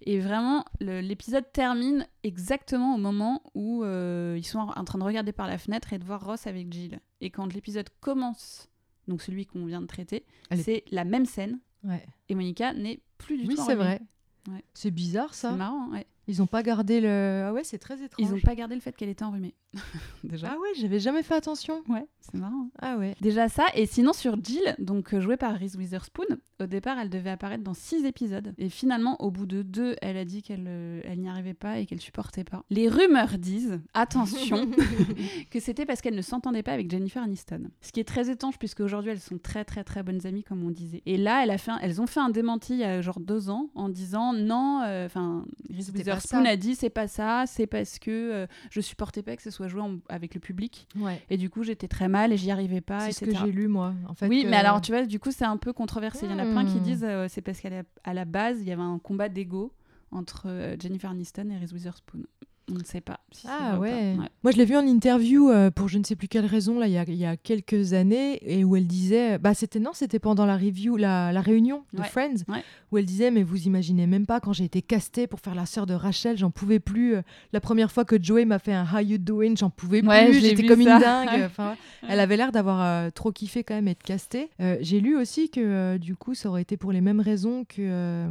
[0.00, 5.04] Et vraiment, l'épisode termine exactement au moment où euh, ils sont en en train de
[5.04, 6.98] regarder par la fenêtre et de voir Ross avec Jill.
[7.20, 8.70] Et quand l'épisode commence,
[9.06, 11.60] donc celui qu'on vient de traiter, c'est la même scène.
[11.82, 12.06] Ouais.
[12.30, 13.84] Et Monica n'est plus du Oui, tout c'est enrhumée.
[13.84, 14.00] vrai.
[14.48, 14.64] Ouais.
[14.72, 15.50] C'est bizarre, ça.
[15.50, 16.06] C'est marrant, ouais.
[16.26, 17.44] Ils ont pas gardé le.
[17.46, 18.26] Ah ouais, c'est très étrange.
[18.26, 19.54] Ils n'ont pas gardé le fait qu'elle était enrhumée.
[20.24, 20.48] Déjà.
[20.52, 21.82] Ah ouais, j'avais jamais fait attention.
[21.88, 22.68] Ouais, c'est marrant.
[22.80, 23.14] Ah ouais.
[23.20, 26.24] Déjà ça, et sinon sur Jill, donc euh, jouée par Reese Witherspoon,
[26.60, 28.54] au départ elle devait apparaître dans six épisodes.
[28.58, 31.78] Et finalement, au bout de deux, elle a dit qu'elle euh, elle n'y arrivait pas
[31.78, 32.64] et qu'elle supportait pas.
[32.70, 34.70] Les rumeurs disent, attention,
[35.50, 37.70] que c'était parce qu'elle ne s'entendait pas avec Jennifer Aniston.
[37.80, 40.62] Ce qui est très étrange puisque aujourd'hui elles sont très très très bonnes amies comme
[40.64, 41.02] on disait.
[41.06, 43.20] Et là, elle a fait un- elles ont fait un démenti il y a genre
[43.20, 47.66] deux ans en disant non, euh, enfin Reese Witherspoon a dit c'est pas ça, c'est
[47.66, 50.86] parce que euh, je supportais pas que ce soit joué en- avec le public.
[50.96, 51.20] Ouais.
[51.30, 53.00] Et du coup, j'étais très mal et j'y arrivais pas.
[53.00, 53.94] C'est ce que j'ai lu moi.
[54.08, 56.26] En fait, oui, que- mais alors tu vois, du coup, c'est un peu controversé.
[56.26, 56.82] Il y en a plein qui Hmm.
[56.82, 59.72] disent euh, c'est parce qu'à la, à la base, il y avait un combat d'ego
[60.10, 62.22] entre euh, Jennifer Aniston et Reese Witherspoon.
[62.70, 63.90] On ne sait pas si Ah ouais.
[63.90, 64.22] pas.
[64.22, 64.28] Ouais.
[64.42, 66.86] Moi, je l'ai vu en interview euh, pour je ne sais plus quelle raison là,
[66.86, 69.90] il y a, il y a quelques années, et où elle disait, bah c'était non,
[69.92, 72.06] c'était pendant la review, la, la réunion de Ouais.
[72.08, 72.62] Friends, Ouais.
[72.90, 75.66] où elle disait, mais vous imaginez même pas quand j'ai été castée pour faire la
[75.66, 77.16] sœur de Rachel, j'en pouvais plus.
[77.16, 80.40] euh, La première fois que Joey m'a fait un How you doing, j'en pouvais plus.
[80.40, 80.94] J'étais comme ça.
[80.96, 81.42] une dingue.
[81.44, 81.76] Enfin.
[82.08, 84.48] Elle avait l'air d'avoir euh, trop kiffé quand même être castée.
[84.60, 87.64] Euh, j'ai lu aussi que euh, du coup, ça aurait été pour les mêmes raisons
[87.64, 88.26] que euh,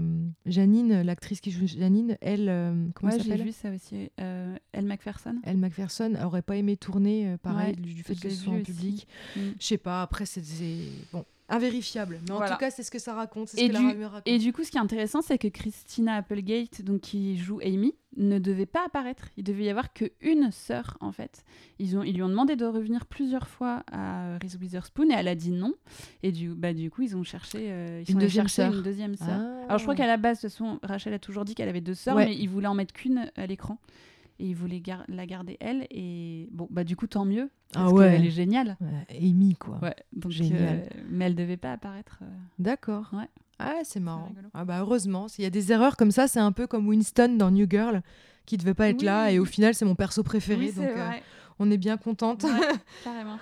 [0.47, 3.45] Janine, l'actrice qui joue Janine, elle, euh, comment Ouais, elle j'ai s'appelle?
[3.45, 4.09] vu ça aussi.
[4.23, 5.35] Euh, Elle Macpherson.
[5.43, 8.53] Elle Macpherson aurait pas aimé tourner, euh, pareil, Ouais, du, du fait que ce soit
[8.53, 9.07] en public.
[9.35, 9.39] Mm.
[9.59, 10.41] Je sais pas, après, c'est
[11.11, 12.19] bon, invérifiable.
[12.27, 13.49] Mais en tout cas, c'est ce que ça raconte.
[13.49, 14.27] C'est ce Et que du, la rumeur raconte.
[14.27, 17.93] et du coup, ce qui est intéressant, c'est que Christina Applegate, donc qui joue Amy,
[18.15, 19.25] ne devait pas apparaître.
[19.37, 21.43] Il devait y avoir qu'une sœur, en fait.
[21.79, 25.27] Ils, ont, ils lui ont demandé de revenir plusieurs fois à Reese Witherspoon et elle
[25.27, 25.73] a dit non.
[26.21, 28.73] Et du, bah, du coup, ils ont cherché, euh, ils Une sont deuxième sœur.
[28.73, 29.27] une deuxième sœur.
[29.29, 29.63] Ah.
[29.65, 31.95] Alors, je crois qu'à la base, de façon, Rachel a toujours dit qu'elle avait deux
[31.95, 32.25] sœurs, Ouais.
[32.27, 33.79] mais ils voulaient en mettre qu'une à l'écran.
[34.39, 35.85] Et ils voulaient gar- la garder elle.
[35.91, 37.49] Et bon, bah, du coup, tant mieux.
[37.71, 38.11] Parce Ah ouais.
[38.11, 38.77] qu'elle est géniale.
[38.81, 39.79] Ouais, Amy, quoi.
[39.81, 40.61] Ouais, donc, Génial.
[40.61, 42.19] euh, mais elle devait pas apparaître.
[42.21, 42.25] euh,
[42.59, 43.09] D'accord.
[43.13, 43.27] Ouais.
[43.59, 44.31] Ah, c'est marrant.
[44.53, 47.35] Ah bah heureusement, s'il y a des erreurs comme ça, c'est un peu comme Winston
[47.37, 48.01] dans New Girl,
[48.45, 49.05] qui devait pas être Oui.
[49.05, 51.09] là, et au final, c'est mon perso préféré, Oui, donc euh,
[51.59, 52.43] on est bien contente.
[52.43, 52.49] Ouais,
[53.03, 53.37] carrément.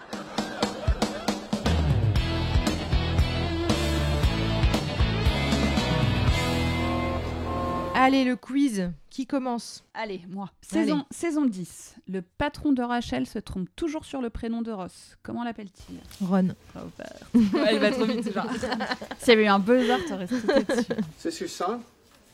[7.94, 9.84] Allez, le quiz, qui commence?
[9.94, 10.50] Allez, moi.
[10.62, 11.04] Saison, Allez.
[11.12, 11.96] saison 10.
[12.08, 15.18] Le patron de Rachel se trompe toujours sur le prénom de Ross.
[15.24, 15.98] Comment l'appelle-t-il?
[16.28, 16.50] Ron.
[16.74, 17.20] Robert.
[17.54, 18.46] Ouais, il va trop vite, genre.
[19.20, 20.94] S'il y avait eu un buzzer, t'aurais sauté dessus.
[21.22, 21.82] This your son?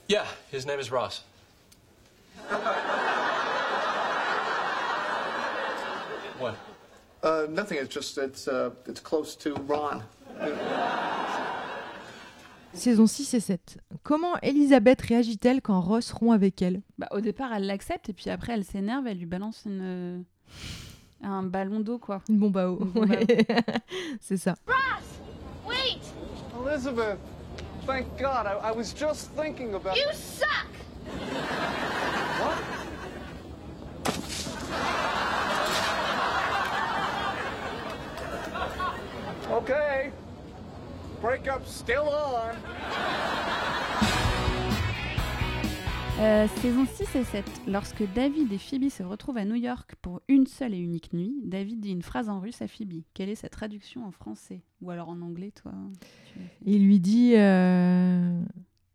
[0.07, 1.25] Yeah, his name is Ross.
[6.39, 6.53] What?
[7.23, 7.77] Uh, nothing.
[7.79, 10.03] It's just it's uh, it's close to Ron.
[12.77, 13.77] Saison 6 et 7.
[14.03, 16.81] Comment Elisabeth réagit-elle quand Ross rompt avec elle?
[16.97, 20.19] Bah, au départ, elle l'accepte et puis après, elle s'énerve, elle lui balance une, euh,
[21.23, 22.21] un ballon d'eau, quoi.
[22.29, 22.75] Une bombe à eau.
[22.77, 23.25] Bombe ouais.
[24.21, 24.55] c'est ça.
[25.67, 25.99] Wait!
[26.65, 27.17] Elizabeth,
[27.85, 28.45] thank God.
[28.45, 29.95] I, I was just thinking about.
[29.95, 30.67] You suck!
[39.49, 40.11] Okay.
[41.27, 42.55] Breakup still on.
[46.21, 47.45] Euh, saison 6 et 7.
[47.67, 51.33] Lorsque David et Phoebe se retrouvent à New York pour une seule et unique nuit,
[51.43, 53.01] David dit une phrase en russe à Phoebe.
[53.13, 54.61] Quelle est sa traduction en français?
[54.81, 55.73] Ou alors en anglais, toi?
[56.65, 58.41] Il lui dit euh,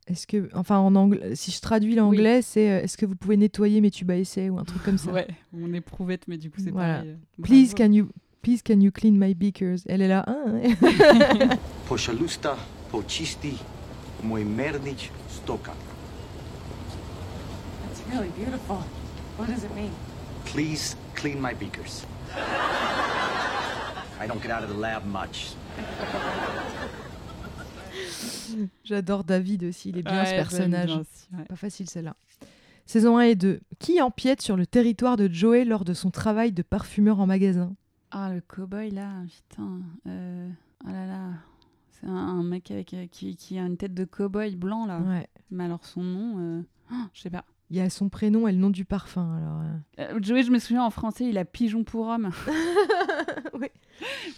[0.07, 0.49] Est-ce que.
[0.55, 3.91] Enfin, en anglais, si je traduis l'anglais, c'est euh, Est-ce que vous pouvez nettoyer mes
[3.91, 5.13] tubes à essai ou un truc comme ça?
[5.13, 7.01] Ouais, on est prouvette, mais du coup, c'est Voilà.
[7.01, 7.19] pareil.
[7.43, 8.09] Please can, you,
[8.43, 9.83] please, can you clean my beakers?
[9.89, 10.25] Elle est là.
[10.29, 10.75] Ah, ouais.
[11.89, 12.57] Poshalusta,
[12.91, 13.59] pochisti,
[14.23, 15.73] moj mernić stoka.
[17.87, 18.79] That's really beautiful.
[19.39, 19.91] What does it mean?
[20.45, 22.05] Please clean my beakers.
[24.21, 25.55] I don't get out of the lab much.
[28.85, 30.87] J'adore David aussi, il est bien Ouais, ce personnage.
[30.87, 31.45] bien aussi, ouais.
[31.45, 32.15] Pas facile celle-là.
[32.87, 33.61] Saison 1 et 2.
[33.79, 37.73] Qui empiète sur le territoire de Joey lors de son travail de parfumeur en magasin?
[38.15, 39.81] Ah, le cow-boy, là, putain.
[40.07, 40.49] Euh...
[40.85, 41.29] Oh là là.
[41.93, 44.99] C'est un, un mec avec, euh, qui, qui a une tête de cow-boy blanc, là.
[45.01, 45.27] Ouais.
[45.51, 47.45] Mais alors, son nom, euh, oh, je sais pas.
[47.71, 49.35] Il y a son prénom et le nom du parfum.
[49.37, 50.15] Alors, euh.
[50.17, 52.31] Euh, Joey, je me souviens en français, il a pigeon pour homme.
[53.55, 53.69] Oui.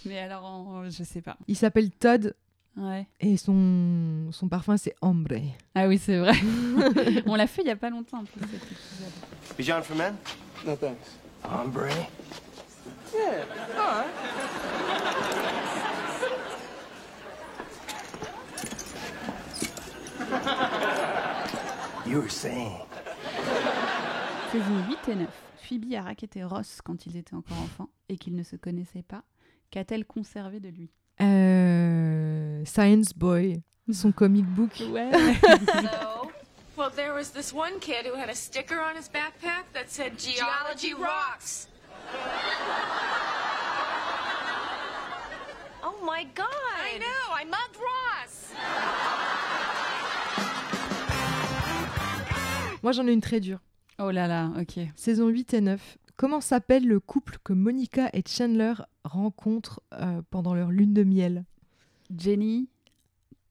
[0.04, 1.36] Mais alors, en- je sais pas.
[1.48, 2.34] Il s'appelle Todd
[2.76, 3.06] Ouais.
[3.20, 5.36] et son, son parfum c'est Ombre.
[5.76, 6.32] Ah oui, c'est vrai.
[7.26, 8.24] On l'a fait il y a pas longtemps.
[9.56, 10.14] Bijan for men?
[10.66, 11.16] No thanks.
[11.44, 11.86] Hombre.
[13.14, 13.44] Yeah.
[13.78, 14.10] All right.
[22.06, 22.76] You were saying.
[24.52, 25.28] Saison 8 et 9.
[25.62, 29.22] Phoebe a raquetté Ross quand ils étaient encore enfants et qu'ils ne se connaissaient pas.
[29.70, 30.90] Qu'a-t-elle conservé de lui?
[31.20, 34.70] Euh, Science Boy, son comic book.
[34.90, 35.10] Ouais.
[35.10, 36.30] So,
[36.76, 40.18] well, there was this one kid who had a sticker on his backpack that said
[40.18, 41.68] Geology rocks.
[45.84, 46.46] Oh my god!
[46.46, 48.52] I know, I mugged Ross!
[52.82, 53.58] Moi j'en ai une très dure.
[53.98, 54.80] Oh là là, ok.
[54.96, 55.98] Saison 8 et 9.
[56.16, 58.74] Comment s'appelle le couple que Monica et Chandler
[59.04, 61.44] rencontrent euh, pendant leur lune de miel?
[62.16, 62.68] Jenny,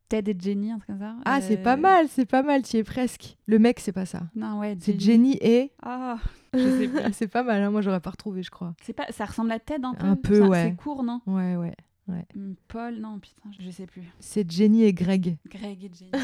[0.09, 1.15] Ted et Jenny, un truc comme ça.
[1.25, 3.37] Ah, c'est Euh, pas mal, c'est pas mal, tu y es presque.
[3.47, 4.21] Le mec, c'est pas ça.
[4.35, 4.77] Non, ouais.
[4.79, 5.71] C'est Jenny et.
[5.81, 6.17] Ah.
[7.13, 8.73] c'est pas mal, hein, moi j'aurais pas retrouvé, je crois.
[8.83, 10.05] C'est pas, ça ressemble à Ted un peu.
[10.05, 10.69] Un peu, Ça- ouais.
[10.69, 11.73] C'est court, non Ouais, ouais,
[12.07, 12.25] ouais.
[12.35, 14.03] Hum, Paul, non, putain, je sais plus.
[14.19, 15.37] C'est Jenny et Greg.
[15.49, 16.11] Greg et Jenny.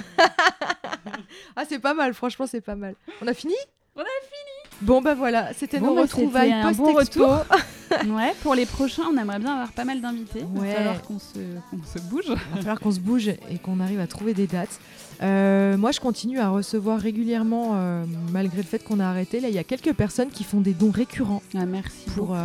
[1.56, 2.96] Ah, c'est pas mal, franchement, c'est pas mal.
[3.22, 3.54] On a fini?
[3.96, 4.78] On a fini.
[4.82, 7.28] Bon, bah voilà, c'était Bon, nos bah, retrouvailles c'était un bon post-expo.
[7.28, 8.16] retour.
[8.18, 10.42] ouais, pour les prochains, on aimerait bien avoir pas mal d'invités.
[10.56, 10.70] Il Ouais.
[10.70, 11.40] va falloir qu'on se,
[11.72, 12.26] qu'on se bouge.
[12.28, 14.80] Il va falloir qu'on se bouge et qu'on arrive à trouver des dates.
[15.22, 19.40] Euh, moi, je continue à recevoir régulièrement, euh, malgré le fait qu'on a arrêté.
[19.40, 21.42] Là, il y a quelques personnes qui font des dons récurrents.
[21.56, 22.38] Ah, merci Pour euh,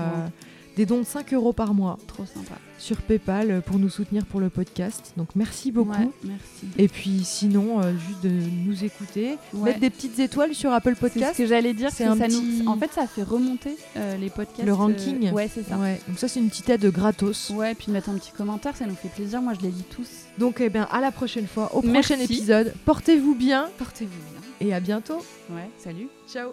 [0.77, 2.55] des dons de 5 euros par mois Trop sympa.
[2.79, 5.13] sur PayPal euh, pour nous soutenir pour le podcast.
[5.17, 5.91] Donc, merci beaucoup.
[5.93, 6.67] Ouais, merci.
[6.79, 9.71] Et puis, sinon, euh, juste de nous écouter, Ouais.
[9.71, 11.33] mettre des petites étoiles sur Apple C'est Podcast.
[11.35, 11.91] ce que j'allais dire.
[11.93, 12.69] C'est ça petit- nous...
[12.69, 14.65] En fait, ça fait remonter euh, les podcasts.
[14.65, 15.31] le euh, ranking.
[15.33, 15.77] Ouais, c'est ça.
[15.79, 17.51] Ouais, donc ça, c'est une petite aide gratos.
[17.51, 19.41] Ouais, puis mettre un petit commentaire, ça nous fait plaisir.
[19.43, 20.09] Moi, je les lis tous.
[20.39, 22.09] Donc, eh bien, à la prochaine fois, au Merci.
[22.15, 22.75] prochain épisode.
[22.85, 24.67] Portez-vous bien Portez-vous bien.
[24.69, 25.19] et à bientôt.
[25.51, 26.09] Ouais, salut.
[26.29, 26.51] Ciao.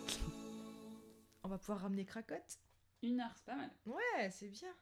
[1.43, 2.60] On va pouvoir ramener Cracotte.
[3.01, 3.71] Une heure, c'est pas mal.
[3.85, 4.73] Ouais, c'est bien.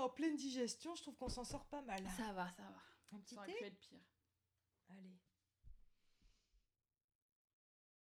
[0.00, 2.02] En pleine digestion, je trouve qu'on s'en sort pas mal.
[2.16, 2.82] Ça va, ça va.
[3.12, 4.00] Un petit Ça aurait thé pu être pire.
[4.90, 5.21] Allez.